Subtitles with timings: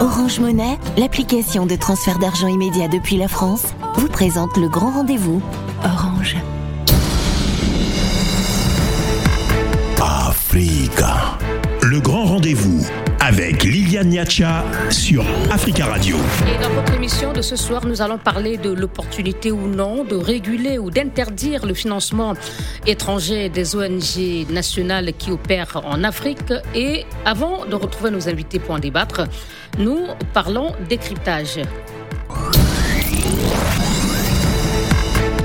[0.00, 5.42] Orange Monnaie, l'application de transfert d'argent immédiat depuis la France, vous présente le grand rendez-vous.
[5.84, 6.36] Orange.
[10.00, 11.38] Africa.
[11.82, 12.86] Le grand rendez-vous
[13.20, 16.16] avec Liliane Niacha sur Africa Radio.
[16.48, 20.16] Et dans votre émission de ce soir, nous allons parler de l'opportunité ou non de
[20.16, 22.34] réguler ou d'interdire le financement
[22.86, 26.52] étranger des ONG nationales qui opèrent en Afrique.
[26.74, 29.22] Et avant de retrouver nos invités pour en débattre,
[29.78, 31.60] nous parlons décryptage.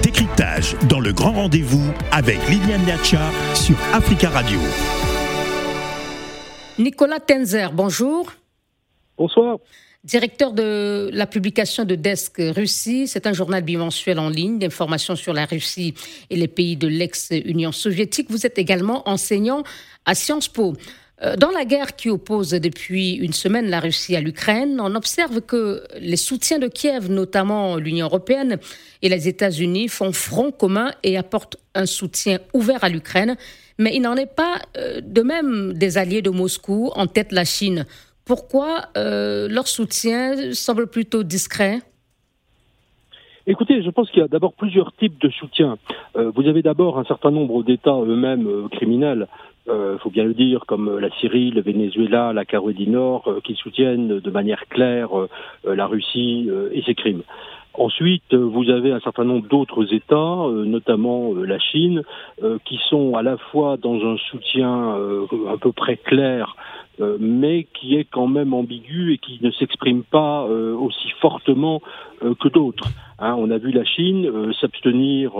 [0.02, 4.60] Décryptage dans le grand rendez-vous avec Liliane Niacha sur Africa Radio.
[6.78, 8.34] Nicolas Tenzer, bonjour.
[9.18, 9.60] Bonsoir.
[10.04, 15.34] Directeur de la publication de Desk Russie, c'est un journal bimensuel en ligne d'informations sur
[15.34, 15.94] la Russie
[16.30, 18.30] et les pays de l'ex-Union soviétique.
[18.30, 19.64] Vous êtes également enseignant
[20.06, 20.74] à Sciences Po.
[21.22, 25.40] Euh, dans la guerre qui oppose depuis une semaine la Russie à l'Ukraine, on observe
[25.42, 28.60] que les soutiens de Kiev, notamment l'Union européenne
[29.02, 33.38] et les États-Unis, font front commun et apportent un soutien ouvert à l'Ukraine.
[33.78, 37.44] Mais il n'en est pas euh, de même des alliés de Moscou, en tête la
[37.44, 37.86] Chine.
[38.26, 41.80] Pourquoi euh, leur soutien semble plutôt discret?
[43.48, 45.78] Écoutez, je pense qu'il y a d'abord plusieurs types de soutien.
[46.16, 49.28] Euh, vous avez d'abord un certain nombre d'États eux-mêmes criminels,
[49.68, 53.56] il faut bien le dire, comme la Syrie, le Venezuela, la Caroline du Nord, qui
[53.56, 55.10] soutiennent de manière claire
[55.64, 57.24] la Russie et ses crimes.
[57.78, 62.04] Ensuite, euh, vous avez un certain nombre d'autres États, euh, notamment euh, la Chine,
[62.66, 64.94] qui sont à la fois dans un soutien
[65.52, 66.56] à peu près clair,
[67.20, 71.82] mais qui est quand même ambigu et qui ne s'exprime pas aussi fortement
[72.22, 72.88] que d'autres.
[73.20, 75.32] Hein, on a vu la Chine s'abstenir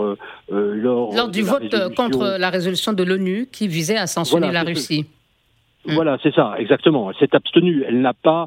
[0.50, 5.06] lors, lors du vote contre la résolution de l'ONU qui visait à sanctionner la Russie.
[5.84, 7.10] Voilà, c'est ça, exactement.
[7.10, 7.84] Elle s'est abstenue.
[7.86, 8.46] Elle n'a pas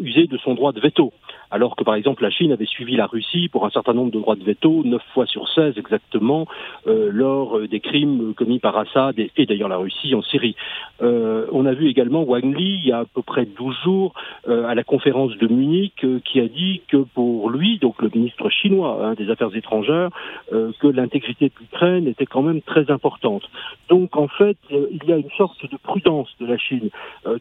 [0.00, 1.12] usé de son droit de veto
[1.50, 4.18] alors que par exemple la Chine avait suivi la Russie pour un certain nombre de
[4.18, 6.46] droits de veto, 9 fois sur 16 exactement,
[6.86, 10.56] euh, lors euh, des crimes commis par Assad et, d'ailleurs la Russie en Syrie.
[11.00, 14.14] Euh, on a vu également Wang Li, il y a à peu près 12 jours,
[14.46, 18.98] à la conférence de Munich, qui a dit que pour lui, donc le ministre chinois
[19.02, 20.10] hein, des Affaires étrangères,
[20.50, 23.42] que l'intégrité de l'Ukraine était quand même très importante.
[23.88, 26.90] Donc en fait, il y a une sorte de prudence de la Chine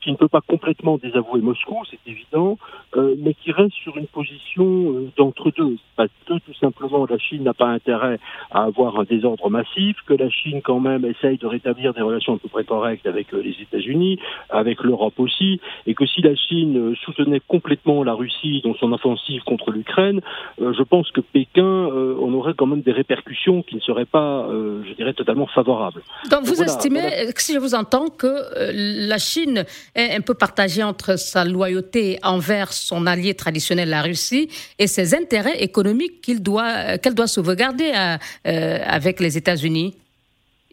[0.02, 2.58] qui ne peut pas complètement désavouer Moscou, c'est évident,
[2.96, 5.78] mais qui reste sur une position euh, d'entre-deux.
[5.96, 8.20] Parce que tout simplement la Chine n'a pas intérêt
[8.52, 12.36] à avoir un désordre massif, que la Chine quand même essaye de rétablir des relations
[12.36, 14.20] à peu près correctes avec euh, les États-Unis,
[14.50, 18.92] avec l'Europe aussi, et que si la Chine euh, soutenait complètement la Russie dans son
[18.94, 20.22] offensive contre l'Ukraine,
[20.60, 24.94] je pense que Pékin, on aurait quand même des répercussions qui ne seraient pas, je
[24.94, 26.02] dirais, totalement favorables.
[26.30, 29.66] Donc vous estimez, si je vous entends, que la Chine
[29.96, 34.50] est un peu partagée entre sa loyauté envers son allié traditionnel la Russie
[34.80, 39.96] et ses intérêts économiques doit, euh, qu'elle doit sauvegarder euh, avec les États-Unis.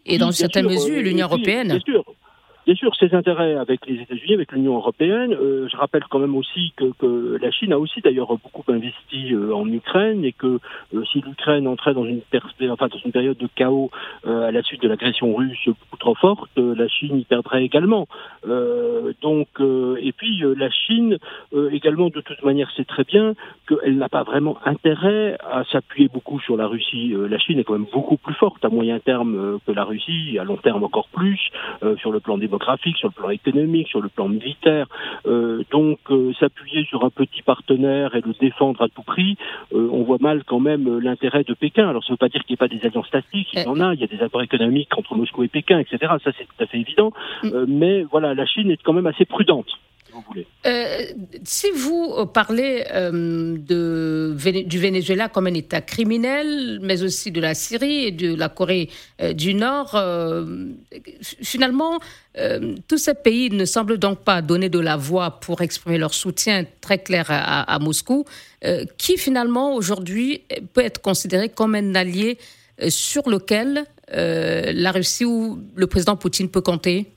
[0.05, 1.69] Et dans certaines mesures l'Union européenne.
[1.69, 2.03] Bien sûr,
[2.99, 5.33] ses intérêts avec les États-Unis, avec l'Union européenne.
[5.33, 9.33] Euh, je rappelle quand même aussi que, que la Chine a aussi d'ailleurs beaucoup investi
[9.33, 10.59] euh, en Ukraine et que
[10.93, 12.21] euh, si l'Ukraine entrait dans une,
[12.69, 13.91] enfin, dans une période de chaos
[14.25, 18.07] à la suite de l'agression russe beaucoup trop forte, la Chine y perdrait également.
[19.21, 21.17] donc, et puis la Chine
[21.71, 23.33] également de toute manière sait très bien
[23.67, 27.13] qu'elle n'a pas vraiment intérêt à s'appuyer beaucoup sur la Russie.
[27.15, 30.43] la Chine est quand même beaucoup plus forte à moyen terme que la Russie, à
[30.43, 31.39] long terme encore plus
[31.97, 32.47] sur le plan des
[32.97, 34.87] sur le plan économique, sur le plan militaire.
[35.25, 39.37] Euh, donc euh, s'appuyer sur un petit partenaire et le défendre à tout prix,
[39.73, 41.87] euh, on voit mal quand même l'intérêt de Pékin.
[41.89, 43.67] Alors ça ne veut pas dire qu'il n'y ait pas des alliances tactiques, il y
[43.67, 46.13] en a, il y a des accords économiques entre Moscou et Pékin, etc.
[46.23, 47.11] Ça c'est tout à fait évident.
[47.43, 47.65] Mm.
[47.67, 49.67] mais voilà, la Chine est quand même assez prudente.
[50.65, 51.05] Euh,
[51.43, 57.53] si vous euh, parlez euh, du Venezuela comme un État criminel, mais aussi de la
[57.53, 58.89] Syrie et de la Corée
[59.33, 59.97] du Nord,
[61.41, 61.99] finalement,
[62.87, 66.65] tous ces pays ne semblent donc pas donner de la voix pour exprimer leur soutien
[66.81, 68.25] très clair à Moscou,
[68.97, 72.37] qui finalement aujourd'hui peut être considéré comme un allié
[72.89, 77.14] sur lequel la Russie ou le président Poutine peut compter?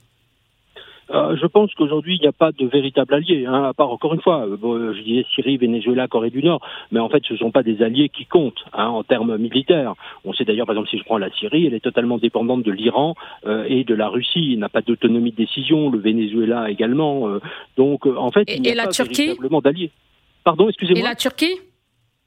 [1.11, 4.13] Euh, je pense qu'aujourd'hui, il n'y a pas de véritable allié, hein, à part, encore
[4.13, 6.61] une fois, euh, je disais Syrie, Venezuela, Corée du Nord,
[6.91, 9.95] mais en fait, ce ne sont pas des alliés qui comptent hein, en termes militaires.
[10.25, 12.71] On sait d'ailleurs, par exemple, si je prends la Syrie, elle est totalement dépendante de
[12.71, 13.15] l'Iran
[13.45, 14.51] euh, et de la Russie.
[14.51, 17.39] Il n'a pas d'autonomie de décision, le Venezuela également.
[17.77, 19.91] donc, en fait, il n'y a pas véritablement d'alliés.
[20.43, 20.99] Pardon, excusez-moi.
[20.99, 21.59] Et la Turquie?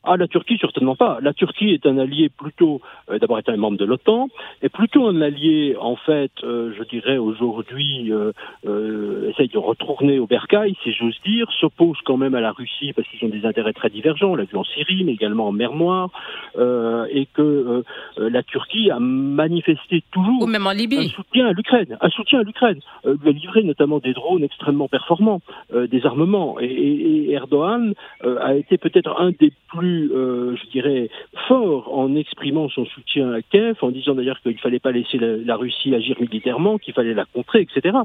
[0.05, 1.19] Ah, la Turquie, certainement pas.
[1.21, 4.29] La Turquie est un allié plutôt, euh, d'abord est un membre de l'OTAN,
[4.61, 8.33] est plutôt un allié, en fait, euh, je dirais aujourd'hui, euh,
[8.67, 12.93] euh, essaye de retourner au bercail, si j'ose dire, s'oppose quand même à la Russie
[12.93, 15.53] parce qu'ils ont des intérêts très divergents, on l'a vu en Syrie, mais également en
[15.53, 16.11] mer Noire,
[16.59, 17.85] euh, et que
[18.19, 20.99] la Turquie a manifesté toujours Ou même en Libye.
[20.99, 24.45] un soutien à l'Ukraine, un soutien à l'Ukraine, euh, lui a livré notamment des drones
[24.45, 25.41] extrêmement performants,
[25.73, 30.71] euh, des armements, et, et, et Erdogan a été peut-être un des plus euh, je
[30.71, 31.11] dirais,
[31.49, 35.19] fort en exprimant son soutien à Kiev, en disant d'ailleurs qu'il ne fallait pas laisser
[35.19, 37.97] la, Russie agir militairement, qu'il fallait la contrer, etc.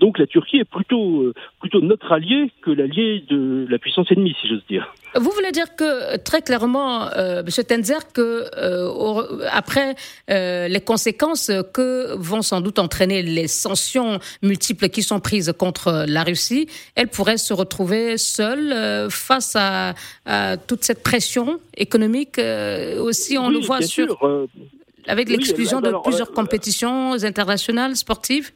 [0.00, 4.36] Donc la Turquie est plutôt, euh, plutôt notre allié que l'allié de la puissance ennemie,
[4.40, 4.92] si j'ose dire.
[5.16, 7.64] Vous voulez dire que très clairement, euh, M.
[7.64, 9.94] Tenzer, que euh, après
[10.30, 16.04] euh, les conséquences que vont sans doute entraîner les sanctions multiples qui sont prises contre
[16.08, 19.94] la Russie, elle pourrait se retrouver seule euh, face à,
[20.26, 22.38] à, toute cette pression économique.
[22.38, 24.46] Euh, aussi, on oui, le voit sur sûr, euh,
[25.06, 28.52] avec l'exclusion de plusieurs compétitions internationales sportives?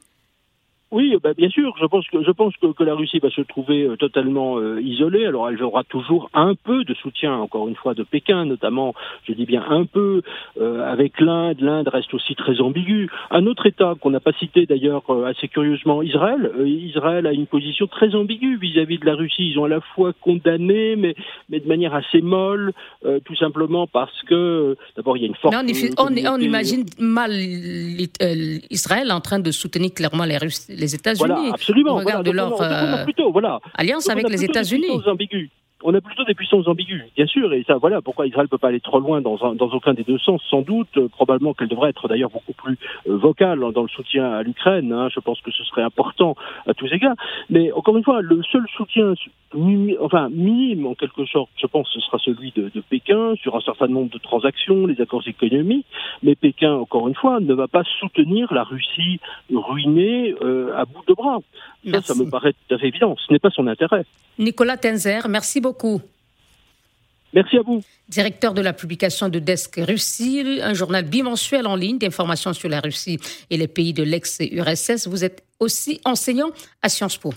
[0.90, 1.74] Oui, bah, bien sûr.
[1.80, 4.80] Je pense que je pense que, que, la Russie va se trouver euh, totalement euh,
[4.80, 5.26] isolée.
[5.26, 8.94] Alors, elle aura toujours un peu de soutien, encore une fois, de Pékin, notamment.
[9.26, 10.22] Je dis bien un peu
[10.60, 11.60] euh, avec l'Inde.
[11.60, 13.10] L'Inde reste aussi très ambiguë.
[13.30, 16.50] Un autre État qu'on n'a pas cité d'ailleurs euh, assez curieusement, Israël.
[16.58, 19.50] Euh, Israël a une position très ambiguë vis-à-vis -vis de la Russie.
[19.50, 21.14] Ils ont à la fois condamné, mais
[21.48, 22.72] mais de manière assez molle,
[23.04, 25.54] euh, tout simplement parce que d'abord il y a une forte.
[25.64, 27.32] Mais on, on, on, imagine mal
[28.70, 31.28] Israël en train de soutenir clairement les Russes les États-Unis.
[31.28, 31.94] Voilà, absolument.
[31.94, 33.60] On regarde voilà, leur on a, on a plutôt, voilà.
[33.74, 35.00] alliance avec les États-Unis.
[35.84, 38.58] On a plutôt des puissances ambiguës, bien sûr, et ça, voilà pourquoi Israël ne peut
[38.58, 40.88] pas aller trop loin dans, un, dans aucun des deux sens, sans doute.
[40.96, 42.76] Euh, probablement qu'elle devrait être d'ailleurs beaucoup plus
[43.08, 44.92] euh, vocale dans le soutien à l'Ukraine.
[44.92, 46.34] Hein, je pense que ce serait important
[46.66, 47.14] à tous égards.
[47.48, 49.14] Mais encore une fois, le seul soutien,
[50.00, 53.60] enfin minime en quelque sorte, je pense, ce sera celui de, de, Pékin sur un
[53.60, 55.86] certain nombre de transactions, les accords économiques.
[56.24, 59.20] Mais Pékin, encore une fois, ne va pas soutenir la Russie
[59.52, 61.38] ruinée euh, à bout de bras.
[61.88, 63.14] Ça, ça me paraît tout à fait évident.
[63.16, 64.04] Ce n'est pas son intérêt.
[64.38, 65.67] Nicolas Tenzer, merci beaucoup.
[67.34, 67.82] Merci à vous.
[68.08, 72.80] Directeur de la publication de Desk Russie, un journal bimensuel en ligne d'informations sur la
[72.80, 73.18] Russie
[73.50, 75.06] et les pays de l'ex-URSS.
[75.08, 76.50] Vous êtes aussi enseignant
[76.80, 77.34] à Sciences Po.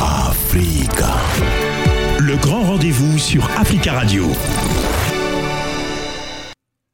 [0.00, 1.16] Africa.
[2.20, 4.26] Le grand rendez-vous sur Africa Radio.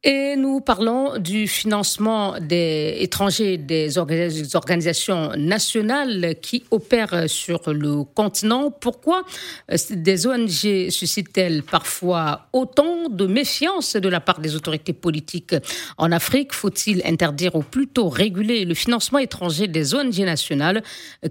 [0.07, 8.69] Et nous parlons du financement des étrangers des organisations nationales qui opèrent sur le continent.
[8.69, 9.23] Pourquoi
[9.89, 15.55] des ONG suscitent-elles parfois autant de méfiance de la part des autorités politiques
[15.97, 16.53] en Afrique?
[16.53, 20.83] Faut-il interdire ou plutôt réguler le financement étranger des ONG nationales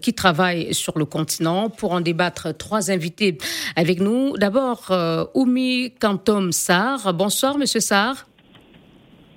[0.02, 1.70] qui travaillent sur le continent?
[1.70, 3.38] Pour en débattre, trois invités
[3.76, 4.36] avec nous.
[4.36, 4.92] D'abord,
[5.34, 7.14] Oumi Kantom Sarr.
[7.14, 8.26] Bonsoir, Monsieur Sarr.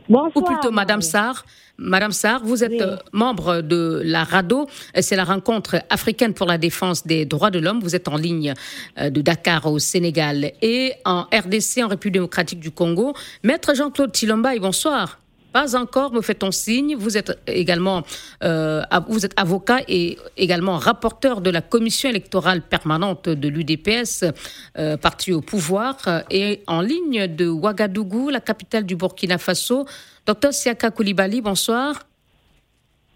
[0.09, 0.31] Bonsoir.
[0.35, 1.45] Ou plutôt Madame Sarr.
[1.77, 2.97] Madame Sarr, vous êtes oui.
[3.11, 4.67] membre de la RADO,
[4.99, 7.81] c'est la rencontre africaine pour la défense des droits de l'homme.
[7.81, 8.55] Vous êtes en ligne
[8.99, 13.13] de Dakar au Sénégal et en RDC, en République démocratique du Congo.
[13.43, 15.19] Maître Jean-Claude Tilombaï, bonsoir.
[15.51, 16.95] Pas encore, me fait-on signe.
[16.95, 18.03] Vous êtes également
[18.43, 24.25] euh, vous êtes avocat et également rapporteur de la commission électorale permanente de l'UDPS,
[24.77, 25.95] euh, parti au pouvoir,
[26.29, 29.85] et en ligne de Ouagadougou, la capitale du Burkina Faso.
[30.25, 32.03] Docteur Siaka Koulibaly, bonsoir.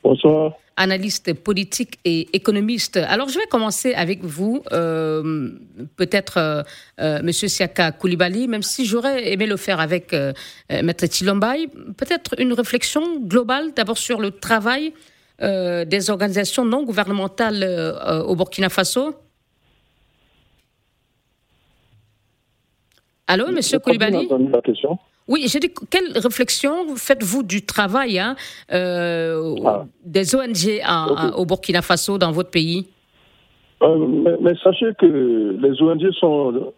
[0.03, 0.53] Bonsoir.
[0.77, 2.97] Analyste politique et économiste.
[2.97, 5.51] Alors, je vais commencer avec vous, euh,
[5.95, 6.63] peut-être euh,
[7.00, 10.34] euh, Monsieur Siaka Koulibaly, même si j'aurais aimé le faire avec euh,
[10.69, 11.67] Maître Tilombaï,
[11.98, 14.93] peut-être une réflexion globale d'abord sur le travail
[15.41, 19.15] euh, des organisations non gouvernementales euh, au Burkina Faso.
[23.25, 24.27] Allô, Monsieur Koulibaly.
[25.31, 28.35] Oui, j'ai dit, quelle réflexion faites-vous du travail hein,
[28.73, 29.85] euh, ah.
[30.03, 31.21] des ONG à, okay.
[31.21, 32.88] à, au Burkina Faso dans votre pays?
[33.81, 36.73] Euh, mais, mais, sachez que les ONG sont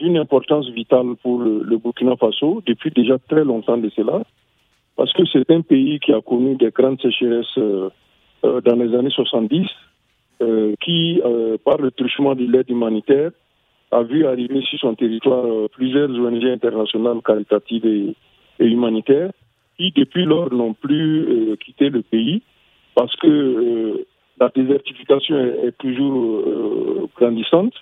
[0.00, 4.24] d'une importance vitale pour le, le, Burkina Faso depuis déjà très longtemps de cela,
[4.96, 7.88] parce que c'est un pays qui a connu des grandes sécheresses euh,
[8.42, 9.68] dans les années 70,
[10.80, 11.22] qui,
[11.64, 13.30] par le truchement de l'aide humanitaire,
[13.92, 18.16] a vu arriver sur son territoire euh, plusieurs ONG internationales caritatives et,
[18.58, 19.32] humanitaires
[19.76, 22.42] qui, depuis lors, n'ont plus euh, quitté le pays
[22.94, 24.06] parce que euh,
[24.40, 26.42] la désertification est, est toujours
[27.16, 27.74] grandissante,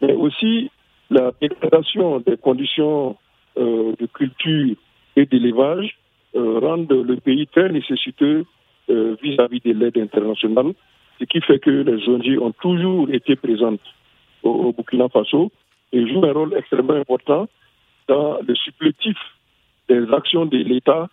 [0.00, 0.70] mais aussi
[1.10, 3.16] la dégradation des conditions
[3.56, 4.76] de culture
[5.16, 5.98] et d'élevage
[6.34, 8.44] rendent le pays très nécessiteux
[8.88, 10.72] vis-à-vis -vis de l'aide internationale,
[11.18, 13.88] ce qui fait que les ONG ont toujours été présentes
[14.42, 15.50] au, Burkina Faso
[15.92, 17.48] et jouent un rôle extrêmement important
[18.08, 19.16] dans le supplétif
[19.88, 21.08] des actions de l'État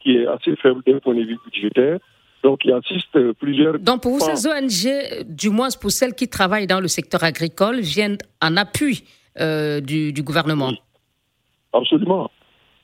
[0.00, 1.98] qui est assez faible d'un point de vue budgétaire.
[2.44, 3.78] Donc, il assiste plusieurs.
[3.80, 7.80] Donc, pour vous, ces ONG, du moins pour celles qui travaillent dans le secteur agricole,
[7.80, 9.02] viennent en appui
[9.40, 10.72] euh, du, gouvernement
[11.72, 12.30] Absolument.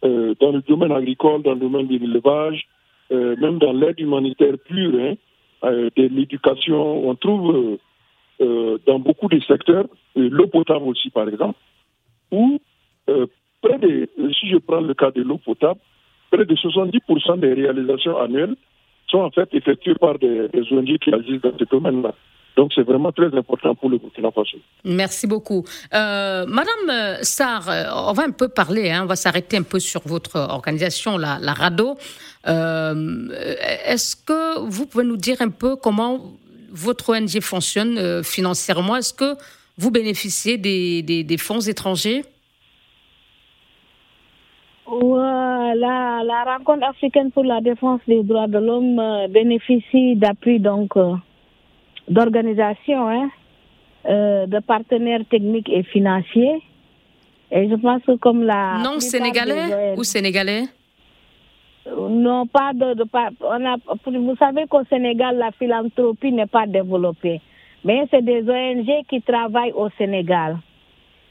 [0.04, 2.66] Euh, dans le domaine agricole, dans le domaine de l'élevage,
[3.12, 5.14] euh, même dans l'aide humanitaire pure, hein,
[5.62, 7.78] de l'éducation, on trouve
[8.86, 9.86] dans beaucoup de secteurs,
[10.16, 11.58] l'eau potable aussi, par exemple,
[12.30, 12.60] où
[13.06, 14.08] près de,
[14.38, 15.80] si je prends le cas de l'eau potable,
[16.30, 18.56] près de 70% des réalisations annuelles
[19.08, 22.14] sont en fait effectuées par des, ONG qui agissent dans ce domaine-là.
[22.56, 24.58] Donc c'est vraiment très important pour le Burkina Faso.
[24.84, 25.64] Merci beaucoup.
[25.92, 29.64] Euh, Madame euh, Sarr, euh, on va un peu parler, hein, on va s'arrêter un
[29.64, 31.96] peu sur votre organisation, la, RADO.
[32.46, 36.20] Est-ce que vous pouvez nous dire un peu comment
[36.74, 39.36] votre ONG fonctionne financièrement Est-ce que
[39.78, 42.24] vous bénéficiez des fonds étrangers?
[45.76, 50.96] La, la, rencontre africaine pour la défense des droits de l'homme euh, bénéficie d'appui donc
[50.96, 51.14] euh,
[52.08, 53.30] d'organisations, hein,
[54.06, 56.62] euh, de partenaires techniques et financiers.
[57.50, 60.64] Et je pense que comme la non sénégalais ou sénégalais?
[61.86, 63.04] Non, pas de, de
[63.40, 63.76] on a,
[64.06, 67.40] vous savez qu'au Sénégal la philanthropie n'est pas développée,
[67.84, 70.56] mais c'est des ONG qui travaillent au Sénégal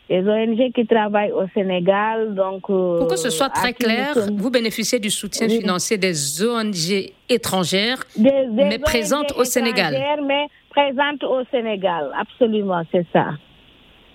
[0.09, 2.35] les ONG qui travaillent au Sénégal.
[2.35, 7.11] Donc, euh, Pour que ce soit très clair, vous bénéficiez du soutien financier des ONG
[7.29, 9.95] étrangères, mais présentes au Sénégal.
[10.25, 13.31] Mais présentes au Sénégal, absolument, c'est ça.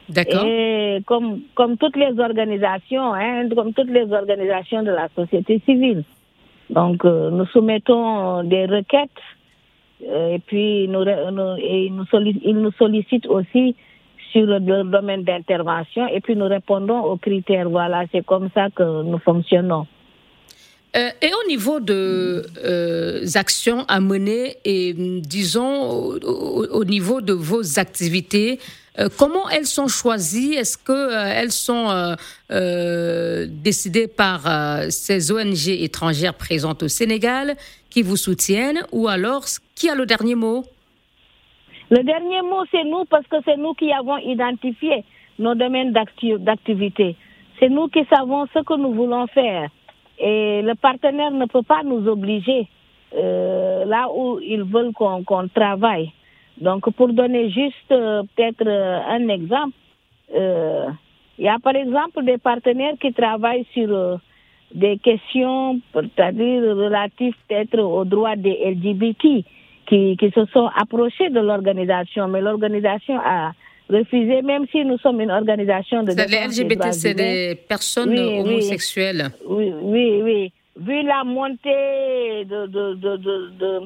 [0.08, 0.44] D'accord.
[0.46, 6.02] Et comme, comme toutes les organisations, hein, comme toutes les organisations de la société civile.
[6.70, 9.10] Donc, euh, nous soumettons des requêtes
[10.06, 11.02] euh, et puis nous,
[11.58, 13.74] ils nous sollicitent aussi
[14.32, 17.68] sur le domaine d'intervention et puis nous répondons aux critères.
[17.68, 19.86] Voilà, c'est comme ça que nous fonctionnons.
[20.96, 27.78] Euh, et au niveau de euh, actions à mener et disons au, niveau de vos
[27.78, 28.87] activités, euh,
[29.18, 30.54] comment elles sont choisies?
[30.54, 32.16] Est-ce qu'elles elles sont
[33.62, 34.40] décidées par
[34.90, 37.56] ces ONG étrangères présentes au Sénégal
[37.90, 38.82] qui vous soutiennent?
[38.92, 40.64] Ou alors qui a le dernier mot?
[41.90, 45.04] Le dernier mot, c'est nous parce que c'est nous qui avons identifié
[45.38, 47.16] nos domaines d'activité.
[47.58, 49.70] C'est nous qui savons ce que nous voulons faire.
[50.18, 52.68] Et le partenaire ne peut pas nous obliger
[53.14, 56.12] euh, là où ils veulent qu'on travaille.
[56.60, 59.76] Donc, pour donner juste euh, peut-être euh, un exemple,
[60.30, 64.20] il y a par exemple des partenaires qui travaillent sur
[64.74, 69.44] des questions, c'est-à-dire relatives peut-être aux droits des LGBT
[69.88, 73.52] qui, qui se sont approchés de l'organisation, mais l'organisation a
[73.88, 79.30] refusé, même si nous sommes une organisation de Les LGBT, c'est des personnes homosexuelles.
[79.46, 80.52] Oui, oui, oui.
[80.78, 83.80] Vu la montée de, de, de, de,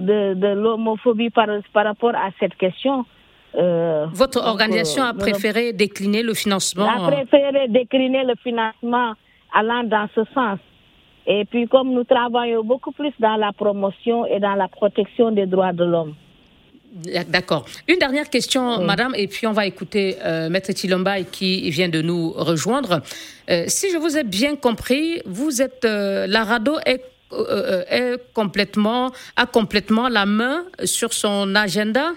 [0.00, 3.04] de l'homophobie par, par rapport à cette question,
[3.56, 9.14] euh, Votre organisation a euh, préféré décliner le financement A préféré décliner le financement
[9.52, 10.58] allant dans ce sens.
[11.26, 15.46] Et puis comme nous travaillons beaucoup plus dans la promotion et dans la protection des
[15.46, 16.14] droits de l'homme.
[17.28, 17.66] D'accord.
[17.88, 22.00] Une dernière question, madame, et puis on va écouter euh, Maître Tilombaï qui vient de
[22.00, 23.02] nous rejoindre.
[23.50, 25.84] Euh, si je vous ai bien compris, vous êtes.
[25.84, 27.02] La RADO est,
[27.90, 32.12] est, complètement, a complètement la main sur son agenda?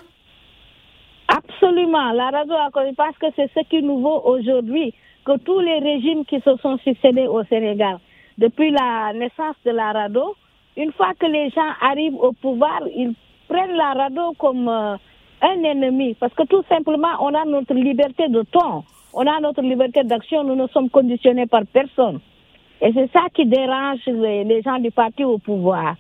[1.28, 2.12] Absolument.
[2.14, 4.94] La RADO a parce que c'est ce qui nous vaut aujourd'hui,
[5.26, 8.00] que tous les régimes qui se sont succédés au Sénégal,
[8.38, 10.36] depuis la naissance de la RADO,
[10.78, 13.14] une fois que les gens arrivent au pouvoir, ils
[13.48, 14.96] prennent la RADO comme euh,
[15.42, 16.14] un ennemi.
[16.20, 18.84] Parce que tout simplement, on a notre liberté de ton,
[19.14, 22.20] on a notre liberté d'action, nous ne sommes conditionnés par personne.
[22.82, 25.96] Et c'est ça qui dérange les, gens du parti au pouvoir.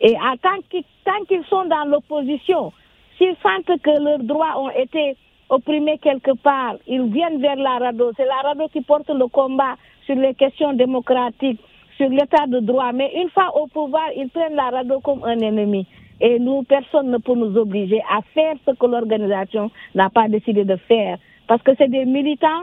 [0.00, 2.72] Et tant qu'ils sont dans l'opposition,
[3.18, 5.16] s'ils sentent que leurs droits ont été
[5.48, 8.12] opprimés quelque part, ils viennent vers la RADO.
[8.16, 11.60] C'est la RADO qui porte le combat sur les questions démocratiques,
[11.96, 12.92] sur l'état de droit.
[12.92, 15.86] Mais une fois au pouvoir, ils prennent la RADO comme un ennemi.
[16.20, 20.64] Et nous, personne ne peut nous obliger à faire ce que l'organisation n'a pas décidé
[20.64, 21.18] de faire.
[21.46, 22.62] Parce que c'est des militants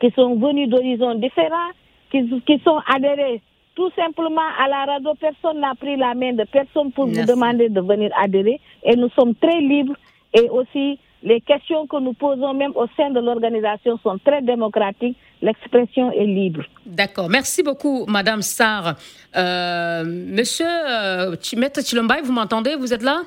[0.00, 1.70] qui sont venus d'horizons différents,
[2.12, 3.42] qui, qui sont adhérés
[3.74, 5.14] tout simplement à la RADO.
[5.18, 8.60] Personne n'a pris la main de personne pour nous demander de venir adhérer.
[8.84, 9.96] Et nous sommes très libres
[10.34, 15.16] et aussi les questions que nous posons même au sein de l'organisation sont très démocratiques.
[15.40, 16.62] L'expression est libre.
[16.84, 17.28] D'accord.
[17.28, 18.94] Merci beaucoup, Madame Sarr.
[19.36, 22.76] Euh, monsieur euh, Chilombaï, vous m'entendez?
[22.76, 23.22] Vous êtes là?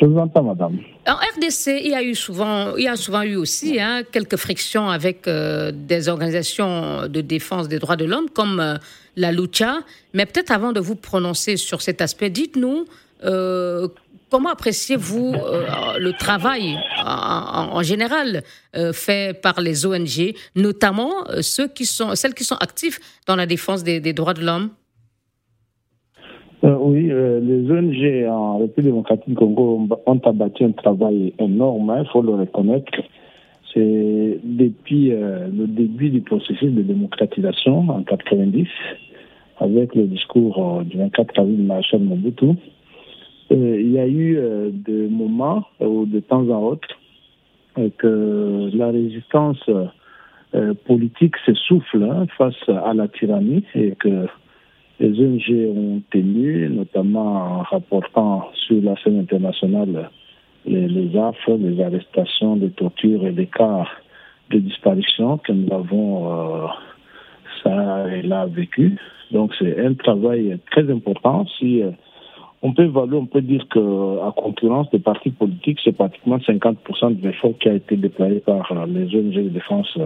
[0.00, 0.78] Je vous entends, madame.
[1.06, 4.36] En RDC, il y a eu souvent, il y a souvent eu aussi hein, quelques
[4.36, 8.76] frictions avec euh, des organisations de défense des droits de l'homme comme euh,
[9.16, 9.78] la Lucha.
[10.14, 12.86] Mais peut-être avant de vous prononcer sur cet aspect, dites-nous
[13.24, 13.88] euh,
[14.30, 15.34] comment appréciez-vous
[15.98, 18.42] le travail en, général
[18.92, 23.84] fait par les ONG, notamment ceux qui sont, celles qui sont actifs dans la défense
[23.84, 24.70] des droits de l'homme?
[26.64, 31.92] Euh, oui, euh, les ONG en République démocratique du Congo ont abattu un travail énorme,
[31.92, 32.92] il hein, faut le reconnaître.
[33.74, 38.68] C'est depuis euh, le début du processus de démocratisation en 90,
[39.58, 42.50] avec le discours du 24 avril de Marshal Mobutu.
[43.50, 44.38] il y a eu
[44.72, 46.88] des moments où de temps en autre
[47.98, 49.68] que la résistance
[50.84, 54.26] politique s'essouffle hein, face à la tyrannie et que
[55.02, 60.10] les ONG ont tenu, notamment en rapportant sur la scène internationale
[60.64, 63.84] les, les affres, les arrestations, les tortures et les cas
[64.50, 66.66] de disparition que nous avons euh,
[67.64, 68.96] ça et là vécu.
[69.32, 71.46] Donc c'est un travail très important.
[71.58, 71.90] Si euh,
[72.62, 77.20] on peut évaluer, on peut dire que à concurrence des partis politiques, c'est pratiquement 50%
[77.20, 79.98] de l'effort qui a été déployé par les ONG de défense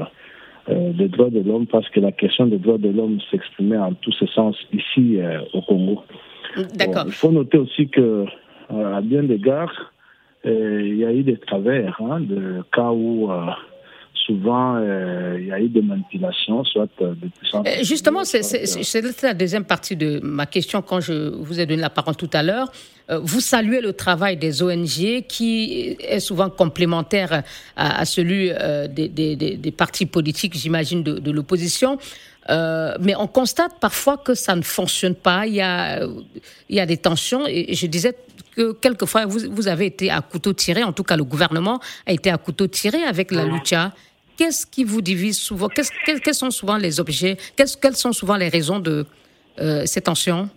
[0.69, 3.93] euh, des droits de l'homme parce que la question des droits de l'homme s'exprimait en
[3.95, 6.03] tous ces sens ici euh, au Congo.
[6.75, 7.05] D'accord.
[7.07, 8.25] il faut noter aussi que
[8.73, 9.93] euh, à bien d'égards,
[10.45, 13.29] il y a eu des travers, hein, de cas où
[14.27, 17.67] souvent, il y a eu des manipulations, soit de puissance.
[17.83, 22.17] Justement, c'est la deuxième partie de ma question quand je vous ai donné la parole
[22.17, 22.71] tout à l'heure.
[23.09, 27.45] Vous saluez le travail des ONG qui est souvent complémentaire
[27.77, 28.51] à, celui
[28.91, 31.99] des, des, des, partis politiques, j'imagine, de, de l'opposition.
[32.49, 35.47] Euh, mais on constate parfois que ça ne fonctionne pas.
[35.47, 36.05] Il y a,
[36.69, 37.47] il y a des tensions.
[37.47, 38.17] Et je disais
[38.55, 40.85] que quelquefois, vous, vous avez été à couteau tiré.
[40.85, 43.93] En tout cas, le gouvernement a été à couteau tiré avec la lucha.
[44.37, 45.69] Qu'est-ce qui vous divise souvent?
[45.69, 47.37] Quels, quels, sont souvent les objets?
[47.57, 49.07] Quelles, quelles, sont souvent les raisons de
[49.59, 50.49] euh, ces tensions?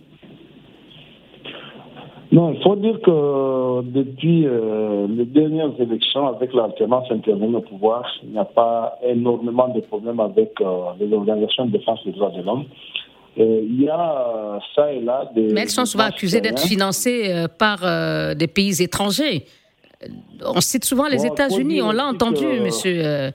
[2.30, 8.04] Non, il faut dire que depuis euh, les dernières élections, avec l'alternance intervenue au pouvoir,
[8.22, 12.30] il n'y a pas énormément de problèmes avec euh, les organisations de défense des droits
[12.30, 12.64] de l'homme.
[13.36, 15.52] Il y a ça et là des.
[15.52, 17.78] Mais elles sont souvent accusées d'être financées par
[18.34, 19.46] des pays étrangers.
[20.44, 23.32] On cite souvent les États-Unis, on l'a entendu, monsieur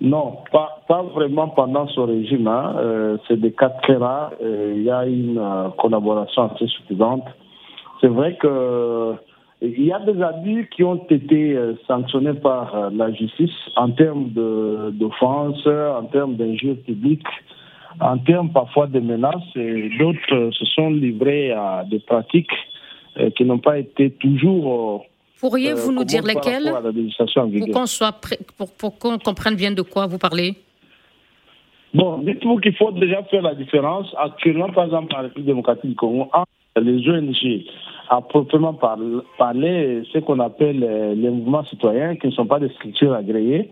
[0.00, 2.46] Non, pas, vraiment pendant ce régime.
[2.46, 2.74] Hein.
[2.78, 3.96] Euh, c'est des cas très.
[3.96, 7.24] Euh, il y a une euh, collaboration assez suffisante.
[8.00, 9.14] C'est vrai que
[9.62, 14.28] il y a des abus qui ont été sanctionnés par la justice en termes
[14.92, 17.26] d'offenses, en termes d'injures publiques,
[17.98, 19.56] en termes parfois de menaces.
[19.98, 22.52] D'autres se sont livrés à des pratiques
[23.34, 25.06] qui n'ont pas été toujours
[25.40, 28.12] Pourriez-vous nous dire lesquels pour qu'on soit
[28.56, 30.54] pour, pour qu'on comprenne bien de quoi vous parlez
[31.94, 34.14] Bon, dites-vous qu'il faut déjà faire la différence.
[34.18, 36.30] Actuellement, par exemple, en République démocratique du Congo,
[36.76, 37.64] les ONG,
[38.10, 42.68] à proprement parler, ce qu'on appelle euh, les mouvements citoyens, qui ne sont pas des
[42.70, 43.70] structures agréées,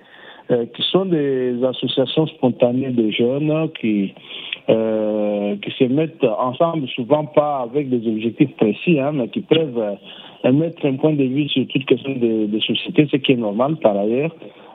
[0.50, 4.14] euh, qui sont des associations spontanées de jeunes qui,
[4.68, 9.96] euh, qui se mettent ensemble, souvent pas avec des objectifs précis, hein, mais qui peuvent
[10.44, 13.76] mettre un point de vue sur toute question de, de société, ce qui est normal
[13.76, 14.34] par ailleurs.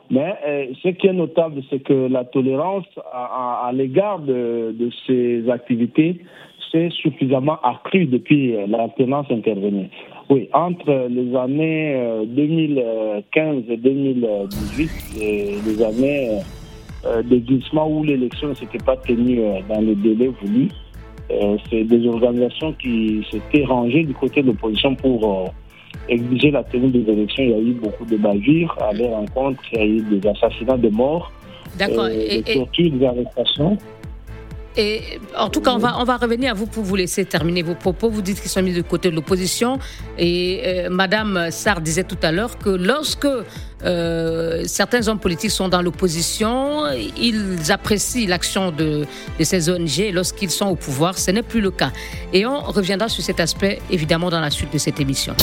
[0.10, 4.89] Mais euh, ce qui est notable, c'est que la tolérance à, à, l'égard de, de,
[5.05, 6.21] ces activités
[6.71, 9.89] s'est suffisamment accrue depuis euh, l'alternance intervenue.
[10.29, 16.39] Oui, entre les années 2015 euh, et 2018, les années
[17.23, 20.69] de glissement où l'élection ne s'était pas tenue dans le délai voulu,
[21.69, 25.51] c'est des organisations qui s'étaient rangées du côté de l'opposition pour
[26.10, 27.43] exiger la tenue des élections.
[27.43, 30.27] Il y a eu beaucoup de bavures à leur rencontre, il y a eu des
[30.27, 31.32] assassinats de morts.
[31.82, 33.77] Euh, des tortures, des arrestations.
[34.79, 38.09] Et en tout cas, on va, revenir à vous pour vous laisser terminer vos propos.
[38.09, 39.77] Vous dites qu'ils sont mis de côté de l'opposition.
[40.17, 43.27] Et euh, Madame Sarr disait tout à l'heure que lorsque
[43.83, 46.83] euh, certains hommes politiques sont dans l'opposition,
[47.17, 49.05] ils apprécient l'action de,
[49.37, 50.11] de, ces ONG.
[50.13, 51.91] Lorsqu'ils sont au pouvoir, ce n'est plus le cas.
[52.31, 55.35] Et on reviendra sur cet aspect, évidemment, dans la suite de cette émission.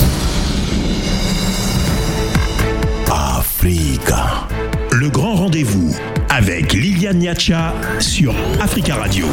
[3.11, 4.47] Africa.
[4.91, 5.95] Le grand rendez-vous
[6.27, 9.27] avec Liliane Niacha sur Africa Radio.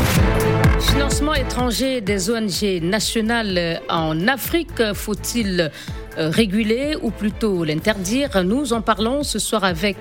[0.79, 5.73] Financement étranger des ONG nationales en Afrique, faut-il
[6.17, 9.99] réguler ou plutôt l'interdire Nous en parlons ce soir avec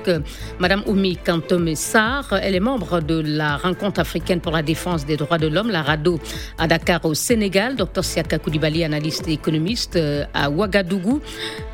[0.60, 2.34] Madame Oumi Kantome Sarr.
[2.42, 5.82] Elle est membre de la rencontre africaine pour la défense des droits de l'homme, la
[5.82, 6.20] RADO,
[6.58, 7.76] à Dakar au Sénégal.
[7.76, 10.00] Dr Siaka Koulibaly, analyste et économiste
[10.34, 11.22] à Ouagadougou,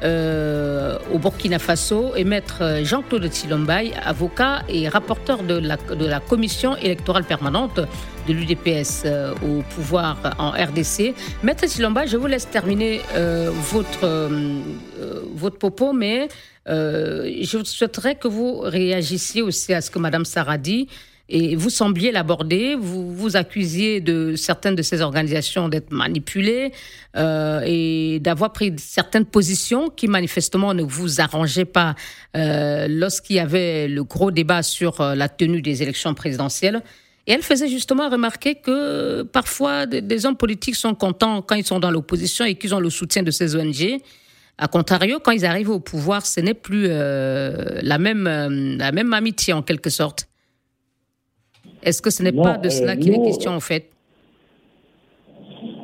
[0.03, 2.15] au Burkina Faso.
[2.15, 5.59] Et maître Jean-Claude Tilombaï, avocat et rapporteur de
[6.05, 7.79] la commission électorale permanente
[8.29, 11.15] de l'UDPS euh, au pouvoir en RDC.
[11.43, 14.61] Maître Silomba, je vous laisse terminer euh, votre, euh,
[15.33, 16.27] votre propos, mais
[16.67, 20.87] je souhaiterais que vous réagissiez aussi à ce que Mme Sarah dit.
[21.27, 26.71] Et vous sembliez l'aborder, vous vous accusiez de certaines de ces organisations d'être manipulées
[27.15, 31.95] et d'avoir pris certaines positions qui manifestement ne vous arrangeaient pas
[32.35, 36.83] lorsqu'il y avait le gros débat sur la tenue des élections présidentielles.
[37.27, 41.79] Et elle faisait justement remarquer que parfois des, hommes politiques sont contents quand ils sont
[41.79, 43.99] dans l'opposition et qu'ils ont le soutien de ces ONG.
[44.57, 48.91] A contrario, quand ils arrivent au pouvoir, ce n'est plus euh, la, même, euh, la
[48.91, 50.27] même amitié en quelque sorte.
[51.81, 53.89] Est-ce que ce n'est pas de cela euh, qu'il est question en fait?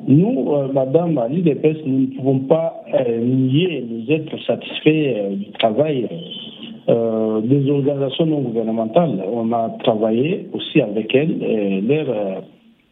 [0.08, 6.08] Nous, Madame, à l'IDPS, nous ne pouvons pas nier nous être satisfaits du travail
[6.88, 9.24] euh, des organisations non gouvernementales.
[9.32, 11.40] On a travaillé aussi avec elles.
[11.88, 12.42] Leur euh,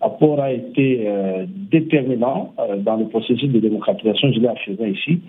[0.01, 5.19] apport a été euh, déterminant dans le processus de démocratisation, je l'ai affirmé ici.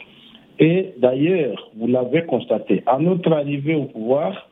[0.59, 4.49] Et d'ailleurs, vous l'avez constaté, à notre arrivée au pouvoir,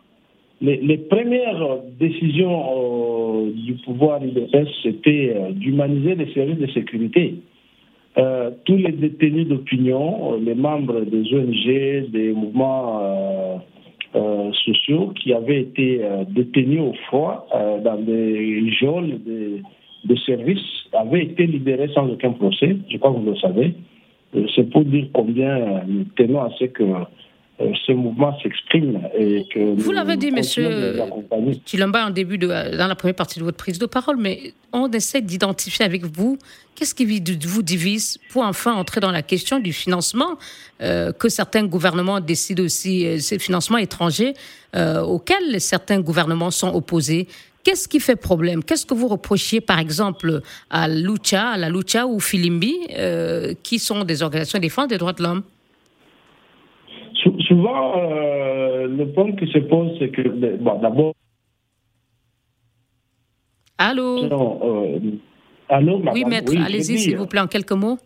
[0.61, 7.35] les, premières décisions du pouvoir IDS, c'était d'humaniser les services de sécurité.
[8.65, 13.01] tous les détenus d'opinion, les membres des ONG, des mouvements
[14.65, 19.59] sociaux qui avaient été euh, détenus au froid euh, dans des geôles de,
[20.05, 20.59] de services
[20.93, 22.77] avaient été libérés sans aucun procès.
[22.91, 23.75] Je crois que vous le savez.
[24.55, 26.85] C'est pour dire combien nous tenons à ce que
[27.59, 30.99] ce mouvement s'exprime et que vous l'avez dit, Monsieur
[31.65, 34.91] Chilamba, en début de, dans la première partie de votre prise de parole, mais on
[34.91, 36.39] essaie d'identifier avec vous
[36.75, 40.39] qu'est-ce qui vous divise pour enfin entrer dans la question du financement
[40.81, 44.35] euh, que certains gouvernements décident aussi, euh, ces financements étrangers
[44.75, 47.29] euh, auxquels certains gouvernements sont opposés.
[47.65, 48.65] Qu'est-ce qui fait problème?
[48.65, 52.75] Qu'est-ce que vous reprochiez, par exemple, à Lucha, à la Lucha ou Filimbi,
[53.63, 55.45] qui sont des organisations de défense des droits de l'homme?
[57.15, 61.15] Souvent, le point qui se pose, c'est que, bon, d'abord.
[63.79, 64.83] Allô?
[65.69, 67.97] Allô, Oui, maître, allez-y, s'il vous plaît, en quelques mots.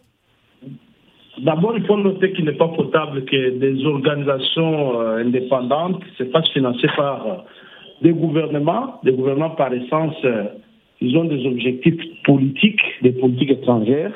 [1.38, 6.50] D'abord, il faut noter qu'il n'est pas potable que des organisations euh, indépendantes se fassent
[6.52, 7.34] financer par euh,
[8.00, 9.00] des gouvernements.
[9.02, 10.44] Les gouvernements, par essence, euh,
[11.00, 14.14] ils ont des objectifs politiques, des politiques étrangères.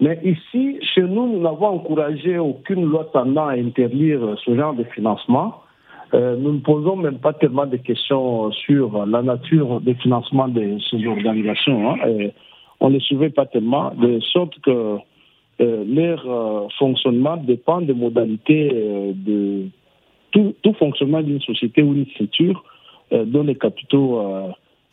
[0.00, 4.84] Mais ici, chez nous, nous n'avons encouragé aucune loi tendant à interdire ce genre de
[4.84, 5.62] financement.
[6.12, 11.06] nous ne posons même pas tellement de questions sur la nature des financements de ces
[11.06, 11.92] organisations.
[11.92, 12.30] Hein,
[12.80, 14.98] on ne les suivait pas tellement, de sorte que
[15.60, 19.68] euh, leur euh, fonctionnement dépend des modalités euh, de
[20.32, 22.64] tout, fonctionnement d'une société ou d'une structure
[23.12, 24.20] dont les capitaux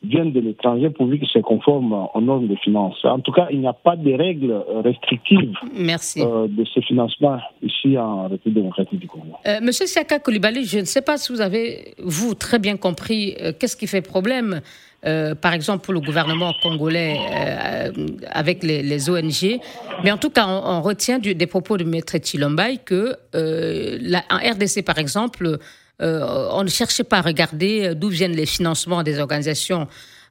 [0.04, 3.04] viennent de l'étranger pourvu qu'ils se conforment aux normes de finances.
[3.06, 8.28] En tout cas, il n'y a pas de règles restrictives de ce financement ici en
[8.28, 9.38] République démocratique du Congo.
[9.62, 13.78] Monsieur Siaka Koulibaly, je ne sais pas si vous avez, vous, très bien compris qu'est-ce
[13.78, 14.62] qui fait problème
[15.04, 17.92] euh, par exemple pour le gouvernement congolais euh,
[18.30, 19.60] avec les, ONG.
[20.04, 23.98] Mais en tout cas, on, retient des propos de Maître Chilombay que euh,
[24.30, 25.58] en RDC, par exemple,
[26.02, 29.88] on ne cherchait pas à regarder d'où viennent les financements des organisations,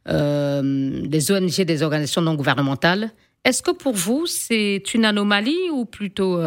[0.06, 3.10] des ONG, des organisations non gouvernementales.
[3.44, 6.40] Est-ce que pour vous, c'est une anomalie ou plutôt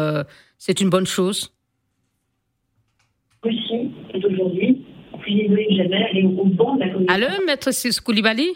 [0.58, 1.52] c'est une bonne chose?
[3.44, 3.60] Oui,
[4.14, 4.84] aujourd'hui,
[5.26, 7.70] de Allô, maître
[8.02, 8.50] Koulibaly?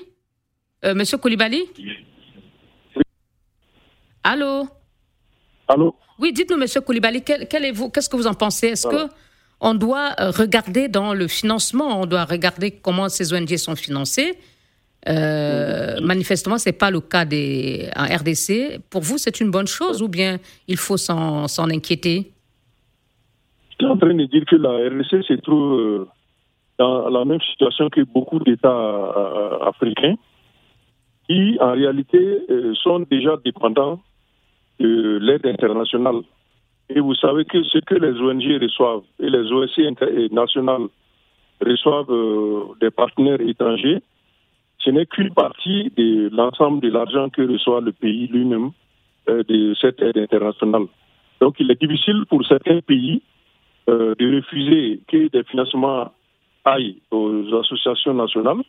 [0.85, 1.64] Euh, Monsieur Koulibaly?
[4.22, 4.68] Allô?
[5.66, 5.94] Allô?
[6.18, 8.68] Oui, dites-nous, monsieur Koulibaly, qu'est-ce que vous en pensez?
[8.68, 9.09] Est-ce que
[9.60, 14.38] on doit euh, regarder dans le financement, on doit regarder comment ces ONG sont financées
[15.08, 18.80] euh, manifestement, ce n'est pas le cas des, en RDC.
[18.90, 22.32] Pour vous, c'est une bonne chose ou bien il faut s'en inquiéter?
[23.70, 26.08] Je suis en train de dire que la RDC se trouve
[26.78, 30.14] dans la même situation que beaucoup d'États euh, africains
[31.28, 32.18] qui, en réalité,
[32.50, 34.00] euh, sont déjà dépendants
[34.80, 36.20] de l'aide internationale.
[36.90, 39.79] Et vous savez que ce que les ONG reçoivent et les OSC
[40.33, 40.88] nationales
[41.61, 44.01] reçoivent euh, des partenaires étrangers,
[44.79, 48.70] ce n'est qu'une partie de l'ensemble de l'argent que reçoit le pays lui-même
[49.27, 50.87] de cette aide internationale.
[51.40, 53.22] Donc il est difficile pour certains pays
[53.88, 56.12] euh, de refuser que des financements
[56.64, 58.62] aillent aux associations nationales,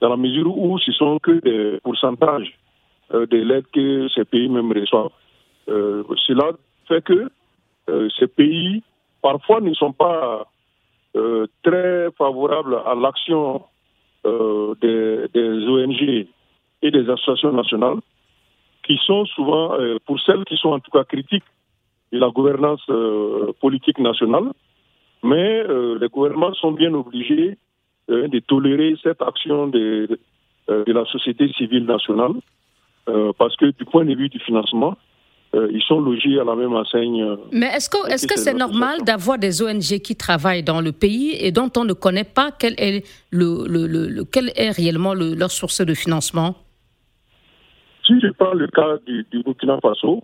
[0.00, 2.52] dans la mesure où ce sont que des pourcentages
[3.12, 5.10] euh, de l'aide que ces pays même reçoivent.
[5.68, 6.52] Euh, cela
[6.86, 7.28] fait que
[8.18, 8.82] ces pays,
[9.20, 10.46] parfois, ne sont pas
[11.62, 13.62] très favorables à l'action
[14.24, 16.26] des, des, ONG
[16.82, 17.98] et des associations nationales,
[18.84, 19.76] qui sont souvent,
[20.06, 21.44] pour celles qui sont en tout cas critiques
[22.12, 24.52] de la gouvernance euh, politique nationale,
[25.22, 27.56] mais euh, les gouvernements sont bien obligés
[28.10, 30.18] euh, de tolérer cette action de
[30.68, 32.34] la société civile nationale,
[33.36, 34.96] parce que du point de vue du financement,
[35.54, 37.36] ils sont logés à la même enseigne.
[37.52, 41.36] Mais est-ce que est-ce que c'est normal d'avoir des ONG qui travaillent dans le pays
[41.38, 45.50] et dont on ne connaît pas quel est le, le, le, quel est réellement leur
[45.50, 46.54] source de financement?
[48.06, 50.22] Si je prends le cas du, du Burkina Faso,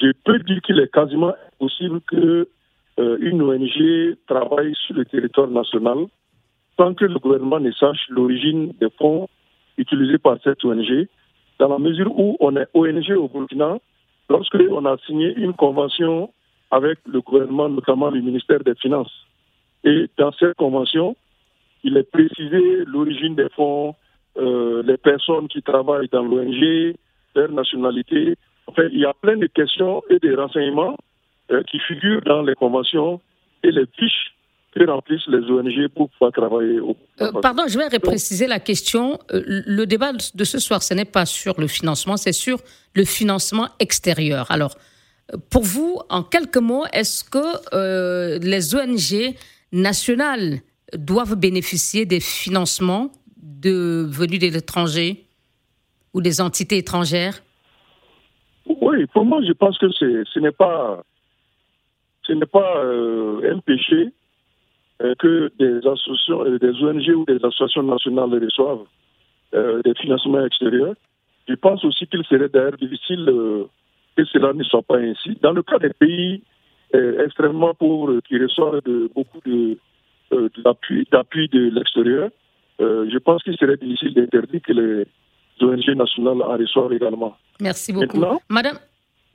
[0.00, 2.48] je peux dire qu'il est quasiment impossible que
[2.98, 6.06] euh, une ONG travaille sur le territoire national
[6.76, 9.28] sans que le gouvernement ne sache l'origine des fonds
[9.76, 11.08] utilisés par cette ONG,
[11.58, 13.78] dans la mesure où on est ONG au Burkina,
[14.30, 16.32] lorsque on a signé une convention
[16.70, 19.12] avec le gouvernement, notamment le ministère des Finances.
[19.84, 21.16] Et dans cette convention,
[21.82, 23.94] il est précisé l'origine des fonds,
[24.38, 26.94] euh, les personnes qui travaillent dans l'ONG,
[27.34, 28.36] leur nationalité,
[28.92, 30.96] il y a plein de questions et de renseignements
[31.50, 33.20] euh, qui figurent dans les conventions
[33.64, 34.32] et les fiches
[34.72, 36.80] que remplissent les ONG pour pouvoir travailler.
[36.80, 36.96] Au...
[37.20, 39.18] Euh, pardon, je vais repréciser la question.
[39.32, 42.58] Euh, le débat de ce soir, ce n'est pas sur le financement, c'est sur
[42.94, 44.50] le financement extérieur.
[44.50, 44.76] Alors,
[45.50, 49.34] pour vous, en quelques mots, est-ce que les ONG
[49.72, 50.60] nationales
[50.96, 55.24] doivent bénéficier des financements de, venus de l'étranger
[56.14, 57.42] ou des entités étrangères?
[58.66, 61.02] Oui, pour moi, je pense que ce n'est pas,
[62.22, 64.10] ce n'est pas euh, un péché euh,
[65.18, 68.86] que des associations, euh, des ONG ou des associations nationales reçoivent
[69.84, 70.94] des financements extérieurs.
[71.48, 73.26] Je pense aussi qu'il serait d'ailleurs difficile
[74.16, 75.36] que cela ne soit pas ainsi.
[75.42, 76.40] Dans le cas des pays
[76.94, 79.76] extrêmement pauvres qui reçoivent de, beaucoup de,
[80.62, 82.30] d'appui, d'appui de l'extérieur,
[82.78, 85.06] je pense qu'il serait difficile d'interdire que les
[85.62, 87.36] ONG nationales en reçoivent également.
[87.60, 88.24] Merci beaucoup.
[88.48, 88.78] Madame,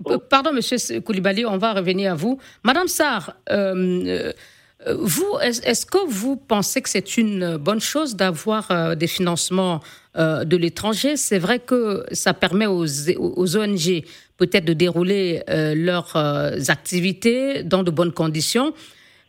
[0.05, 0.17] oh.
[0.29, 2.39] pardon, Monsieur Koulibaly, on va revenir à vous.
[2.63, 4.31] Madame Sarr, euh, euh,
[4.97, 9.81] vous, est-ce que vous pensez que c'est une bonne chose d'avoir euh, des financements
[10.15, 11.17] de l'étranger?
[11.17, 14.03] C'est vrai que ça permet aux, ONG
[14.37, 16.15] peut-être de dérouler leurs
[16.69, 18.73] activités dans de bonnes conditions.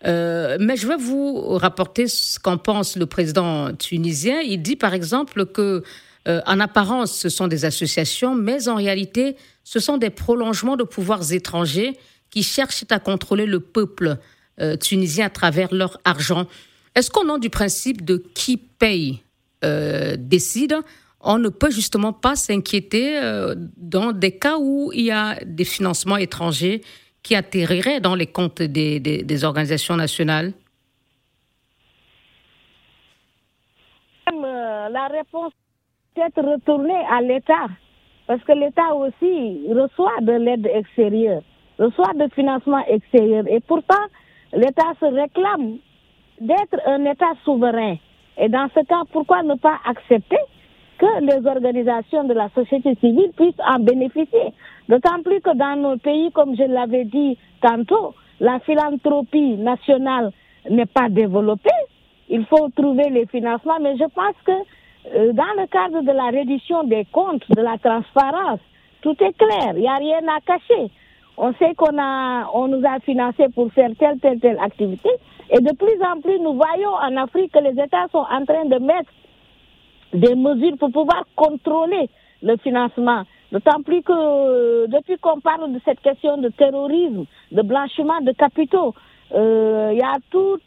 [0.05, 4.39] mais je vais vous rapporter ce qu'en pense le président tunisien.
[4.43, 5.83] Il dit par exemple que
[6.27, 10.83] euh, en apparence, ce sont des associations, mais en réalité, ce sont des prolongements de
[10.83, 11.97] pouvoirs étrangers
[12.31, 14.17] qui cherchent à contrôler le peuple
[14.61, 16.47] euh, tunisien à travers leur argent.
[16.95, 19.23] Est-ce qu'au nom du principe de qui paye
[19.65, 20.77] euh, décide,
[21.21, 23.21] on ne peut justement pas s'inquiéter
[23.77, 26.83] dans des cas où il y a des financements étrangers
[27.23, 30.53] qui atterriraient dans les comptes des, des organisations nationales?
[34.91, 35.53] La réponse
[36.17, 37.67] être retourné à l'État,
[38.27, 41.43] parce que l'État aussi reçoit de l'aide extérieure,
[41.79, 43.45] reçoit de financement extérieur.
[43.49, 43.95] Et pourtant,
[44.53, 45.79] l'État se réclame
[46.41, 47.97] d'être un État souverain.
[48.39, 50.39] Et dans ce cas, pourquoi ne pas accepter
[50.99, 54.53] que les organisations de la société civile puissent en bénéficier?
[54.89, 60.33] D'autant plus que dans nos pays, comme je l'avais dit tantôt, la philanthropie nationale
[60.69, 61.71] n'est pas développée.
[62.29, 64.53] Il faut trouver les financements, mais je pense que
[65.15, 68.61] euh, dans le cadre de la réduction des comptes, de la transparence,
[69.01, 70.91] tout est clair, il n'y a rien à cacher.
[71.39, 75.11] On sait qu'on a, on nous a financé pour faire telle, telle, telle activité.
[75.51, 78.65] Et de plus en plus, nous voyons en Afrique que les États sont en train
[78.65, 79.11] de mettre
[80.13, 82.09] des mesures pour pouvoir contrôler
[82.43, 83.23] le financement.
[83.53, 88.33] D'autant plus que euh, depuis qu'on parle de cette question de terrorisme, de blanchiment de
[88.33, 88.95] capitaux,
[89.35, 90.59] euh, il y a tout,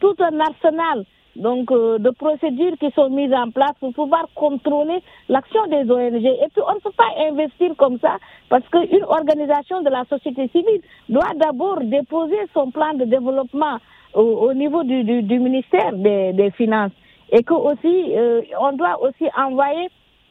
[0.00, 1.04] tout un arsenal
[1.36, 6.24] donc euh, de procédures qui sont mises en place pour pouvoir contrôler l'action des ONG.
[6.24, 8.16] Et puis on ne peut pas investir comme ça
[8.48, 13.78] parce qu'une organisation de la société civile doit d'abord déposer son plan de développement
[14.14, 15.02] au, niveau du,
[15.38, 16.92] ministère des, des, Finances
[17.30, 19.88] et que aussi euh, on doit aussi envoyer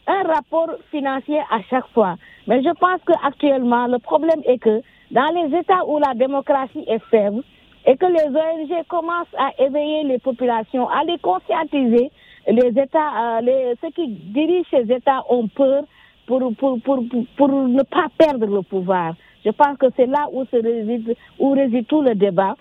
[0.07, 2.15] un rapport financier à chaque fois.
[2.47, 7.03] Mais je pense qu'actuellement le problème est que dans les États où la démocratie est
[7.11, 7.43] faible,
[7.85, 12.11] et que les ONG commencent à éveiller les populations, à les conscientiser.
[12.47, 15.83] Les États, euh, ceux qui dirigent ces États ont peur
[16.25, 19.15] pour, ne pas perdre le pouvoir.
[19.45, 22.55] Je pense que c'est là où, réside, où réside tout le débat.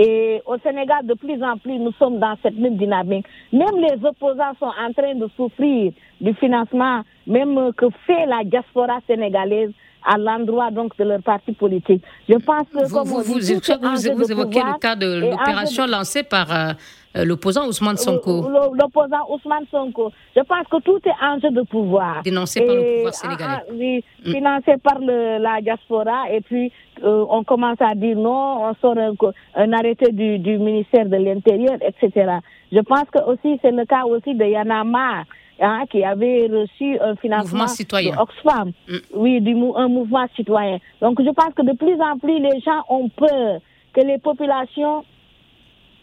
[0.00, 3.26] Et au Sénégal, de plus en plus, nous sommes dans cette même dynamique.
[3.52, 9.00] Même les opposants sont en train de souffrir du financement, même que fait la diaspora
[9.08, 9.72] sénégalaise
[10.04, 12.02] à l'endroit donc de leur parti politique.
[12.28, 16.52] Je pense que, vous, comme vous, vous, vous évoquez le cas de l'opération lancée par
[16.52, 16.72] euh,
[17.16, 18.48] euh, l'opposant Ousmane Sonko.
[18.74, 20.12] L'opposant Ousmane Sonko.
[20.36, 22.22] Je pense que tout est enjeu de pouvoir.
[22.22, 23.54] Dénoncé par le pouvoir sénégalais.
[23.58, 24.30] Ah, oui, mm.
[24.30, 26.30] financé par le, la diaspora.
[26.30, 26.70] Et puis,
[27.02, 29.14] euh, on commence à dire non, on sort un,
[29.54, 32.38] un arrêté du, du, ministère de l'Intérieur, etc.
[32.70, 35.24] Je pense que aussi, c'est le cas aussi de Yanama.
[35.60, 38.14] Hein, qui avait reçu un financement citoyen.
[38.14, 38.96] de Oxfam, mm.
[39.14, 40.78] oui, du, un mouvement citoyen.
[41.00, 43.60] Donc je pense que de plus en plus les gens ont peur
[43.92, 45.04] que les populations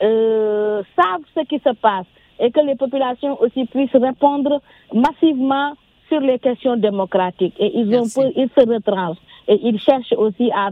[0.04, 2.06] euh, savent ce qui se passe
[2.38, 4.62] et que les populations aussi puissent répondre
[4.94, 5.76] massivement
[6.10, 7.56] sur les questions démocratiques.
[7.58, 8.04] Et ils, ont
[8.36, 10.72] ils se retranchent et ils cherchent aussi à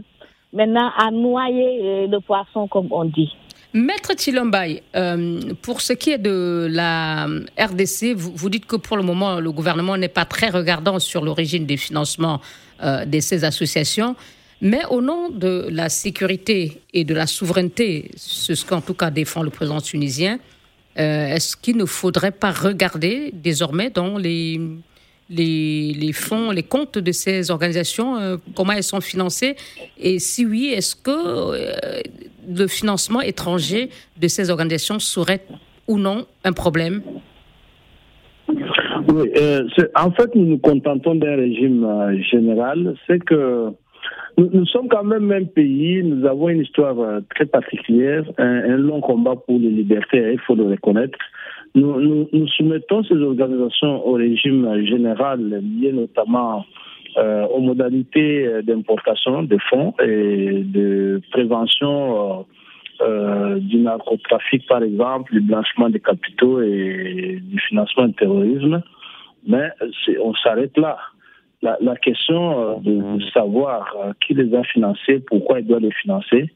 [0.52, 3.34] maintenant à noyer euh, le poisson, comme on dit.
[3.74, 7.26] Maître Chilombaï, euh, pour ce qui est de la
[7.58, 11.66] RDC, vous, dites que pour le moment, le gouvernement n'est pas très regardant sur l'origine
[11.66, 12.40] des financements
[12.84, 14.14] euh, de ces associations.
[14.60, 19.10] Mais au nom de la sécurité et de la souveraineté, c'est ce qu'en tout cas
[19.10, 20.38] défend le président tunisien,
[21.00, 24.60] euh, est-ce qu'il ne faudrait pas regarder désormais dans les,
[26.12, 29.56] fonds, les comptes de ces organisations, comment elles sont financées?
[29.98, 32.00] Et si oui, est-ce que
[32.48, 35.42] le financement étranger de ces organisations serait
[35.86, 37.02] ou non un problème
[38.48, 39.30] oui,
[39.94, 41.86] en fait, nous nous contentons d'un régime
[42.30, 42.94] général.
[43.06, 43.72] C'est que
[44.36, 49.00] nous, sommes quand même un pays, nous avons une histoire euh, très particulière, un, long
[49.00, 51.18] combat pour les libertés, il faut le reconnaître.
[51.74, 55.40] Nous, nous, soumettons ces organisations au régime général
[55.80, 56.64] lié notamment
[57.16, 62.46] euh, aux modalités euh, d'importation de fonds et de prévention
[63.00, 68.82] euh, du narcotrafic, par exemple, du blanchiment des capitaux et du financement du terrorisme.
[69.46, 69.70] Mais
[70.22, 70.96] on s'arrête là
[71.80, 76.50] la, question euh, de savoir qui les a financés, pourquoi ils doivent les financer,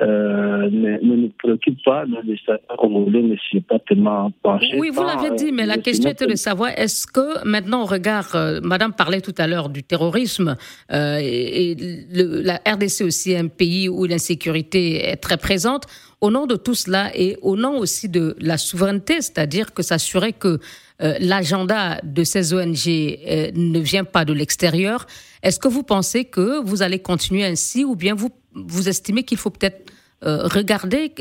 [0.00, 2.04] euh, ne, nous préoccupe pas.
[2.04, 4.76] Le congolais ne s'y est pas tellement penché.
[4.78, 8.60] Oui, vous l'avez dit, mais la question était de savoir est-ce que maintenant, on regarde,
[8.62, 10.56] Madame parlait tout à l'heure du terrorisme,
[10.92, 11.76] et,
[12.10, 15.84] la RDC aussi est un pays où l'insécurité est très présente.
[16.20, 20.32] Au nom de tout cela et au nom aussi de la souveraineté, c'est-à-dire que s'assurer
[20.32, 20.58] que
[21.02, 25.06] euh, l'agenda de ces ONG euh, ne vient pas de l'extérieur.
[25.42, 29.38] Est-ce que vous pensez que vous allez continuer ainsi ou bien vous, vous estimez qu'il
[29.38, 29.92] faut peut-être
[30.24, 31.12] euh, regarder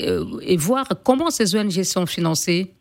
[0.41, 2.71] et voir comment ces ONG sont financées?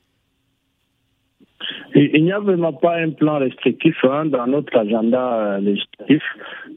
[1.96, 6.22] Il n'y a vraiment pas un plan restrictif hein, dans notre agenda législatif.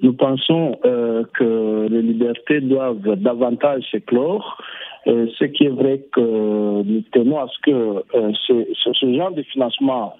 [0.03, 7.01] Nous pensons que les libertés doivent davantage s'éclore euh, ce qui est vrai que nous
[7.11, 10.15] tenons à ce que euh, ce, genre de financement,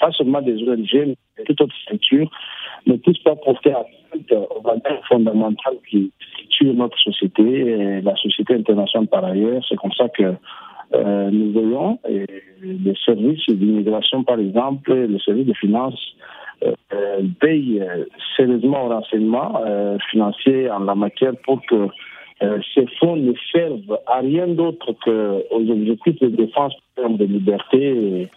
[0.00, 2.30] pas seulement des ONG, mais toute autre structure,
[2.86, 6.10] ne puisse pas porter atteinte aux valeurs fondamentales qui
[6.50, 9.62] tuent notre société et la société internationale par ailleurs.
[9.68, 10.34] C'est comme ça que
[10.94, 11.98] euh, nous voyons
[12.62, 16.16] les services d'immigration, par exemple, les services de finances
[16.64, 17.22] euh,
[18.36, 19.60] sérieusement au renseignement
[20.10, 21.88] financier en la matière pour que
[22.42, 28.28] euh, ces fonds ne servent à rien d'autre qu'aux objectifs de défense de liberté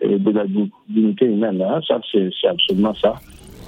[0.00, 0.44] et, de la
[0.88, 1.60] dignité humaine.
[1.60, 1.80] Hein.
[1.88, 3.14] Ça, c'est absolument ça.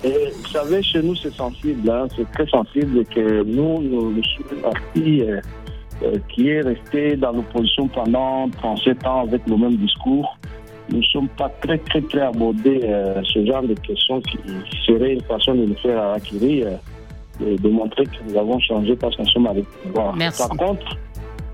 [0.05, 2.07] Vous savez, chez nous, c'est sensible, hein.
[2.17, 5.41] c'est très sensible que nous, nous, nous sommes un parti euh,
[6.03, 10.39] euh, qui est resté dans l'opposition pendant 37 ans avec le même discours.
[10.91, 12.81] Nous ne sommes pas très, très, très abordés
[13.23, 14.39] ce genre de questions qui,
[14.85, 16.67] serait une façon de nous faire acquérir
[17.41, 20.15] de, montrer que nous avons changé parce qu'on sommes avec pouvoir.
[20.17, 20.97] Par contre,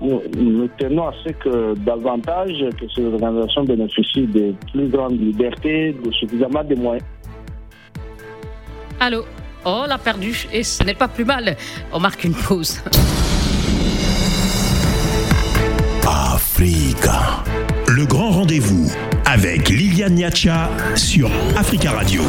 [0.01, 6.11] nous, tenons à ce que davantage que ces organisations bénéficient de plus grande liberté, de
[6.11, 7.05] suffisamment de moyens.
[8.99, 9.23] Allô?
[9.65, 11.57] Oh, l'a perdu et ce n'est pas plus mal.
[11.91, 12.81] On marque une pause.
[16.07, 17.43] Africa.
[17.87, 18.89] Le grand rendez-vous
[19.25, 22.21] avec Liliane Niacha sur Africa Radio.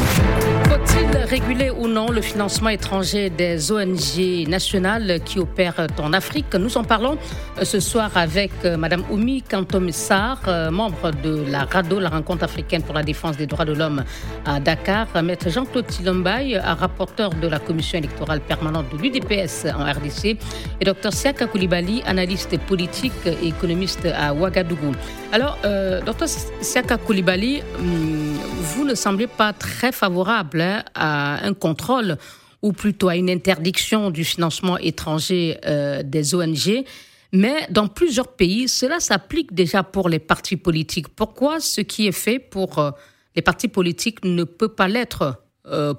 [0.69, 6.53] Faut-il réguler ou non le financement étranger des ONG nationales qui opèrent en Afrique?
[6.53, 7.17] Nous en parlons
[7.57, 12.43] euh, ce soir avec euh, Madame Oumi Kantomessar, euh, membre de la RADO, la Rencontre
[12.43, 14.03] africaine pour la défense des droits de l'homme
[14.45, 20.37] à Dakar, Maître Jean-Claude Tilombaï, rapporteur de la commission électorale permanente de l'UDPS en RDC,
[20.81, 24.91] et Dr Siaka Koulibaly, analyste politique et économiste à Ouagadougou.
[25.31, 26.27] Alors, Dr
[26.61, 28.37] Siaka Koulibaly, hum,
[28.75, 32.17] vous ne semblez pas très favorable à un contrôle
[32.61, 35.57] ou plutôt à une interdiction du financement étranger
[36.03, 36.83] des ONG.
[37.31, 41.07] Mais dans plusieurs pays, cela s'applique déjà pour les partis politiques.
[41.09, 42.91] Pourquoi ce qui est fait pour
[43.35, 45.41] les partis politiques ne peut pas l'être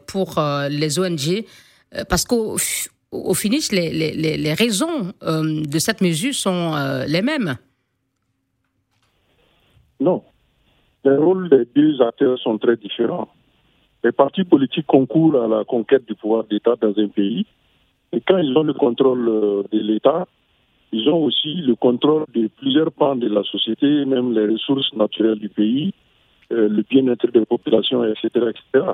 [0.07, 0.39] pour
[0.69, 1.45] les ONG
[2.09, 2.59] Parce qu'au
[3.11, 6.75] au finish, les, les, les raisons de cette mesure sont
[7.07, 7.57] les mêmes.
[10.01, 10.23] Non.
[11.05, 13.29] Les rôles des deux acteurs sont très différents.
[14.03, 17.47] Les partis politiques concourent à la conquête du pouvoir d'État dans un pays.
[18.13, 20.27] Et quand ils ont le contrôle euh, de l'État,
[20.93, 25.39] ils ont aussi le contrôle de plusieurs pans de la société, même les ressources naturelles
[25.39, 25.93] du pays,
[26.53, 28.29] euh, le bien-être des populations, etc.
[28.51, 28.87] etc.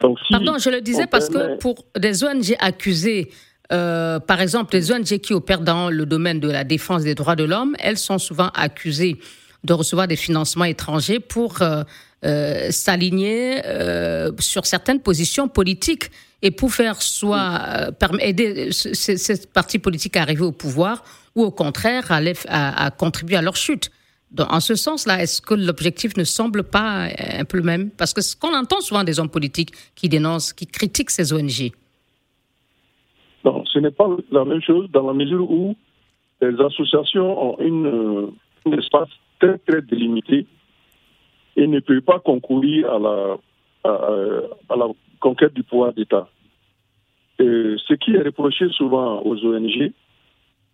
[0.00, 3.28] Donc, Pardon, je le disais parce que pour des ONG accusées,
[3.72, 7.36] euh, par exemple, les ONG qui opèrent dans le domaine de la défense des droits
[7.36, 9.16] de l'homme, elles sont souvent accusées
[9.64, 11.82] de recevoir des financements étrangers pour euh,
[12.24, 16.10] euh, s'aligner euh, sur certaines positions politiques
[16.42, 17.90] et pour faire soit
[18.20, 21.02] aider ces, partis politiques à arriver au pouvoir
[21.34, 23.90] ou au contraire à, contribuer à leur chute.
[24.38, 27.90] en ce sens-là, est-ce que l'objectif ne semble pas un peu le même?
[27.90, 31.72] Parce que ce qu'on entend souvent des hommes politiques qui dénoncent, qui critiquent ces ONG.
[33.44, 35.74] Non, ce n'est pas la même chose dans la mesure où
[36.42, 38.30] les associations ont une,
[38.66, 40.46] un espace très, très délimité
[41.56, 43.36] et ne peut pas concourir à la,
[43.84, 44.86] à, la
[45.20, 46.28] conquête du pouvoir d'État.
[47.38, 49.92] Ce qui est reproché souvent aux ONG,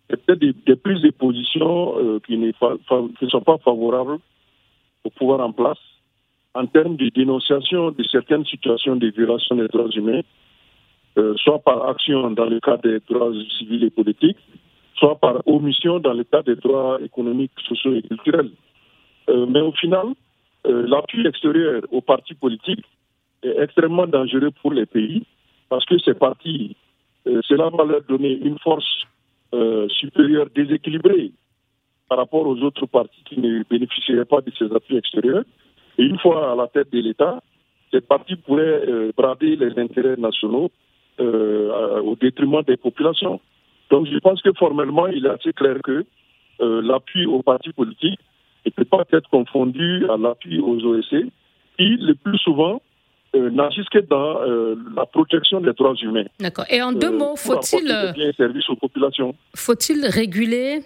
[0.09, 2.51] c'est peut-être des, prises de position euh, qui, ne
[3.29, 4.19] sont pas favorables
[5.03, 5.79] au pouvoir en place
[6.53, 10.21] en termes de dénonciation de certaines situations de violation des droits humains,
[11.17, 14.37] euh, soit par action dans le cadre des droits civils et politiques,
[14.95, 18.51] soit par omission dans cas des droits économiques, sociaux et culturels.
[19.29, 20.07] Euh, mais au final,
[20.67, 22.85] euh, l'appui extérieur aux partis politiques
[23.43, 25.23] est extrêmement dangereux pour les pays
[25.69, 26.75] parce que ces partis,
[27.27, 28.85] euh, cela va leur donner une force
[29.89, 31.31] supérieure déséquilibrée
[32.09, 35.43] par rapport aux autres partis qui ne bénéficieraient pas de ces appuis extérieurs.
[35.99, 37.39] Et une fois à la tête de l'État,
[37.91, 40.71] ces partis pourraient brader les intérêts nationaux
[41.19, 43.39] au détriment des populations.
[43.93, 46.03] Donc je pense que formellement, il est assez clair que
[46.61, 48.19] euh, l'appui aux partis politiques
[48.65, 51.15] ne peut pas être confondu à l'appui aux OSC,
[51.77, 52.81] qui le plus souvent
[53.35, 56.25] euh, n'agissent que dans euh, la protection des droits humains.
[56.39, 56.65] D'accord.
[56.71, 57.87] Et en deux mots, faut-il
[59.55, 60.79] Faut-il réguler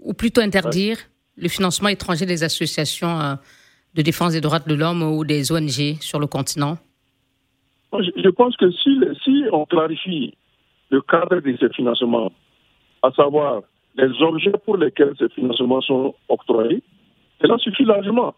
[0.00, 0.96] ou plutôt interdire
[1.36, 3.38] le financement étranger des associations
[3.94, 6.76] de défense des droits de l'homme ou des ONG sur le continent?
[7.92, 10.34] Je, pense que si, si on clarifie
[10.90, 12.32] le cadre de ces financements,
[13.02, 13.62] à savoir
[13.96, 16.82] les objets pour lesquels ces financements sont octroyés,
[17.40, 18.34] cela suffit largement.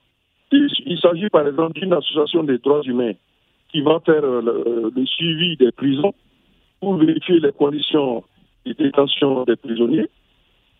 [0.52, 3.12] Il, s'agit par exemple d'une association des droits humains
[3.70, 6.12] qui va faire euh, le, suivi des prisons
[6.80, 8.24] pour vérifier les conditions
[8.66, 10.08] de détention des prisonniers,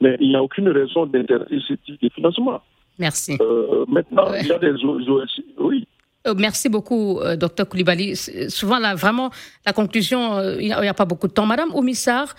[0.01, 2.61] mais il n'y a aucune raison d'interdire ce type de financement.
[2.99, 3.39] Merci.
[3.41, 5.90] Euh, maintenant, il y a des OSC, oui, euh,
[6.37, 8.17] merci beaucoup, euh, docteur Koulibaly.
[8.49, 9.31] Souvent, là, vraiment,
[9.65, 11.47] la conclusion, euh, il n'y a, pas beaucoup de temps.
[11.47, 12.35] Madame Oumissar,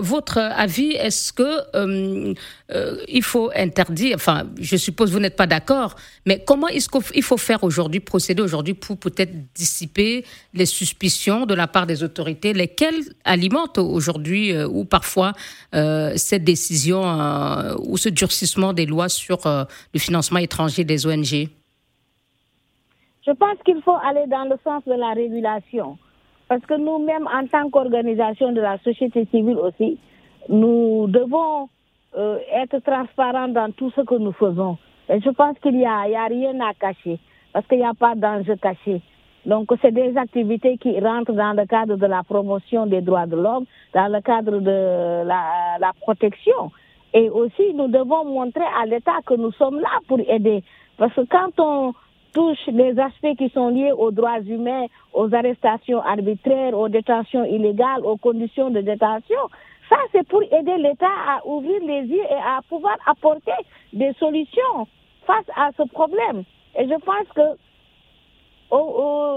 [0.00, 2.34] votre avis, est-ce que
[3.08, 5.94] il faut interdire, enfin, je suppose vous n'êtes pas d'accord,
[6.26, 11.54] mais comment est-ce qu'il faut faire aujourd'hui, procéder aujourd'hui pour peut-être dissiper les suspicions de
[11.54, 15.32] la part des autorités, lesquelles alimentent aujourd'hui ou parfois
[15.72, 17.02] cette décision
[17.78, 21.48] ou ce durcissement des lois sur le financement étranger des ONG
[23.26, 25.98] je pense qu'il faut aller dans le sens de la régulation.
[26.48, 29.98] Parce que nous-mêmes, en tant qu'organisation de la société civile aussi,
[30.48, 31.68] nous devons
[32.16, 34.76] euh, être transparents dans tout ce que nous faisons.
[35.08, 37.18] Et je pense qu'il n'y a, a, rien à cacher,
[37.52, 39.00] parce qu'il n'y a pas d'enjeu caché.
[39.46, 43.36] Donc, c'est des activités qui rentrent dans le cadre de la promotion des droits de
[43.36, 43.64] l'homme,
[43.94, 46.70] dans le cadre de la, la protection.
[47.14, 50.62] Et aussi, nous devons montrer à l'État que nous sommes là pour aider.
[50.96, 51.92] Parce que quand on,
[52.32, 58.04] touche les aspects qui sont liés aux droits humains, aux arrestations arbitraires, aux détentions illégales,
[58.04, 59.40] aux conditions de détention.
[59.88, 63.52] Ça, c'est pour aider l'État à ouvrir les yeux et à pouvoir apporter
[63.92, 64.86] des solutions
[65.26, 66.44] face à ce problème.
[66.78, 67.56] Et je pense que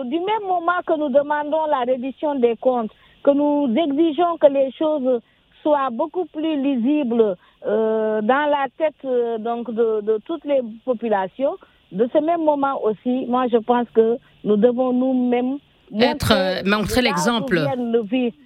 [0.05, 2.91] du même moment que nous demandons la reddition des comptes,
[3.23, 5.21] que nous exigeons que les choses
[5.61, 7.35] soient beaucoup plus lisibles
[7.65, 11.57] euh, dans la tête euh, donc de, de toutes les populations,
[11.95, 15.57] de ce même moment aussi, moi je pense que nous devons nous-mêmes
[15.99, 17.59] être euh, montrer l'exemple.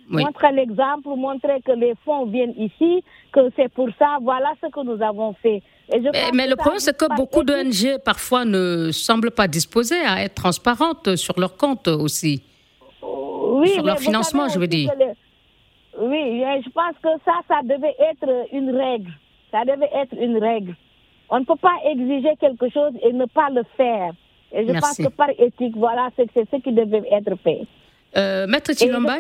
[0.10, 4.84] Montrer l'exemple, montrer que les fonds viennent ici, que c'est pour ça, voilà ce que
[4.84, 5.62] nous avons fait.
[6.34, 11.16] mais, le problème, c'est que beaucoup d'ONG parfois ne semblent pas disposées à être transparentes
[11.16, 12.44] sur leurs comptes aussi.
[13.02, 14.92] oui, sur leur financement, je veux dire.
[16.00, 19.12] oui, je pense que ça, ça devait être une règle.
[19.52, 20.76] Ça devait être une règle.
[21.30, 24.12] On ne peut pas exiger quelque chose et ne pas le faire.
[24.52, 27.62] Et je pense que par éthique, voilà, c'est ce qui devait être fait.
[28.18, 29.16] Euh, Maître Chilomba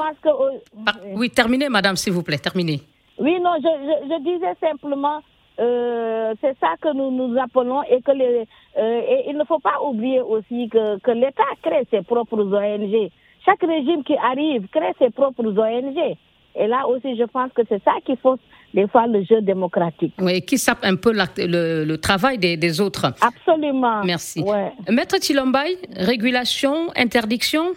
[1.16, 2.82] Oui, terminez, madame, s'il vous plaît, terminez.
[3.20, 5.20] Oui, non, je, disais simplement,
[5.60, 8.47] euh, c'est ça que nous nous appelons et que les,
[8.78, 13.12] euh, et il ne faut pas oublier aussi que, que l'État crée ses propres ONG.
[13.45, 16.18] Chaque régime qui arrive crée ses propres ONG.
[16.55, 18.39] Et là aussi, je pense que c'est ça qui fausse
[18.74, 20.14] des fois le jeu démocratique.
[20.20, 23.14] Oui, qui sape un peu le, travail des, autres.
[23.22, 24.04] Absolument.
[24.04, 24.44] Merci.
[24.90, 27.74] Maître Chilombay, régulation, interdiction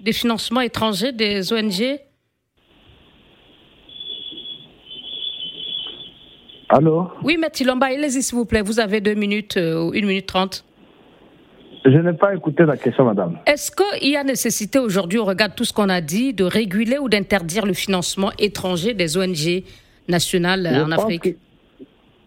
[0.00, 1.98] des financements étrangers des ONG
[6.70, 7.08] Allô?
[7.22, 8.62] Oui, Maître Chilombay, allez-y s'il vous plaît.
[8.62, 10.64] Vous avez deux minutes euh, ou une minute trente.
[11.84, 13.38] Je n'ai pas écouté la question, madame.
[13.46, 16.44] Est-ce qu'il y a nécessité aujourd'hui, au regard de tout ce qu'on a dit, de
[16.44, 19.62] réguler ou d'interdire le financement étranger des ONG
[20.08, 21.36] nationales en Afrique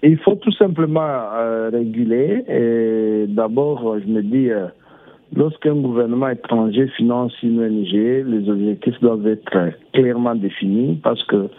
[0.03, 2.43] Il faut tout simplement euh, réguler.
[2.47, 4.67] Et d'abord, je me dis, euh,
[5.35, 11.49] lorsqu'un gouvernement étranger finance une ONG, les objectifs doivent être clairement définis parce que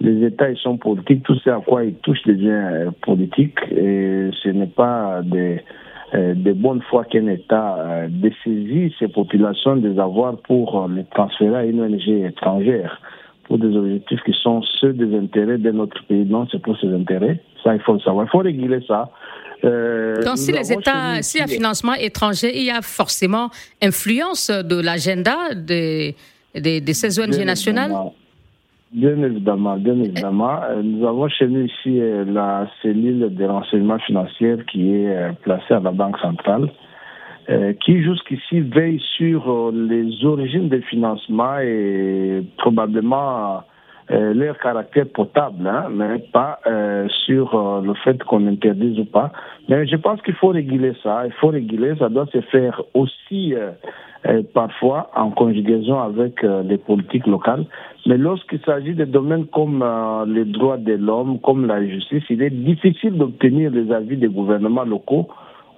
[0.00, 1.22] les États, ils sont politiques.
[1.22, 3.58] Tout ce à quoi ils touchent devient euh, politique.
[3.70, 5.60] Et ce n'est pas des
[6.14, 11.04] euh, de bonne foi qu'un État euh, dessaisit ces populations des avoirs pour euh, les
[11.04, 13.00] transférer à une ONG étrangère
[13.44, 16.24] pour des objectifs qui sont ceux des intérêts de notre pays.
[16.24, 17.40] Non, c'est pour ses intérêts.
[17.62, 18.26] Ça, il faut le savoir.
[18.26, 19.10] Il faut réguler ça.
[19.62, 23.48] Donc, si les États, si un financement étranger, il y a forcément
[23.82, 26.12] influence de l'agenda de,
[26.54, 27.92] de, ces ONG nationales?
[28.92, 30.60] Bien évidemment, bien évidemment.
[30.62, 35.32] Euh, nous avons chez nous ici euh, la cellule de renseignement financier qui est euh,
[35.42, 36.70] placée à la Banque centrale,
[37.84, 43.62] qui jusqu'ici veille sur les origines des financements et probablement
[44.08, 46.60] leur caractère potable, hein, mais pas
[47.26, 49.32] sur le fait qu'on interdise ou pas.
[49.68, 51.26] Mais je pense qu'il faut réguler ça.
[51.26, 51.94] Il faut réguler.
[51.98, 53.54] Ça doit se faire aussi
[54.52, 57.66] parfois en conjugaison avec les politiques locales.
[58.06, 62.42] Mais lorsqu'il s'agit de domaines comme euh, les droits de l'homme, comme la justice, il
[62.42, 65.28] est difficile d'obtenir les avis des gouvernements locaux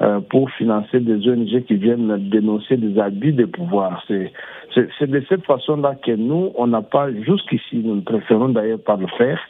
[0.03, 4.05] euh, pour financer des ONG qui viennent dénoncer des abus de pouvoir.
[4.07, 9.07] C'est de cette façon-là que nous, on n'a pas, jusqu'ici, nous préférons d'ailleurs pas le
[9.07, 9.41] faire,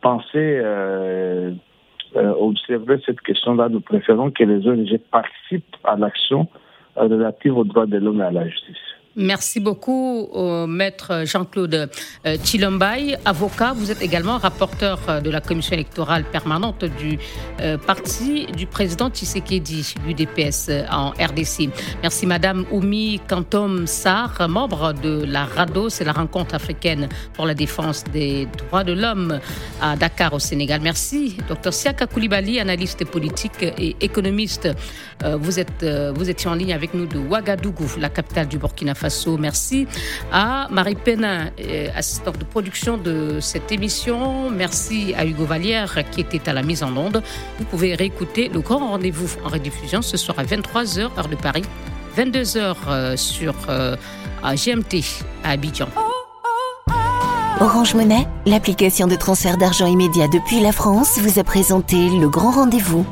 [0.00, 1.52] penser, euh,
[2.14, 6.48] observer cette question-là, nous préférons que les ONG participent à l'action
[6.96, 8.76] relative aux droits de l'homme et à la justice.
[9.16, 11.90] Merci beaucoup au maître Jean-Claude
[12.24, 13.74] euh, Chilombay, avocat.
[13.76, 17.18] Vous êtes également rapporteur euh, de la commission électorale permanente du
[17.60, 21.68] euh, parti du président Tshisekedi, l'UDPS en RDC.
[22.00, 27.52] Merci madame Oumi Kantom Sarr, membre de la RADO, c'est la rencontre africaine pour la
[27.52, 29.40] défense des droits de l'homme
[29.82, 30.80] à Dakar au Sénégal.
[30.82, 34.68] Merci docteur Siaka Koulibaly, analyste politique et économiste.
[35.38, 35.84] Vous êtes
[36.14, 39.01] vous étiez en ligne avec nous de Ouagadougou, la capitale du Burkina Faso.
[39.38, 39.86] Merci
[40.30, 44.50] à Marie Pénin, euh, assistante de production de cette émission.
[44.50, 47.22] Merci à Hugo Vallière qui était à la mise en onde.
[47.58, 51.64] Vous pouvez réécouter le grand rendez-vous en rediffusion ce soir à 23h, heure de Paris,
[52.16, 53.96] 22h euh, sur euh,
[54.42, 55.04] GMT
[55.44, 55.88] à Abidjan.
[57.60, 62.50] Orange Monnaie, l'application de transfert d'argent immédiat depuis la France, vous a présenté le grand
[62.50, 63.06] rendez-vous.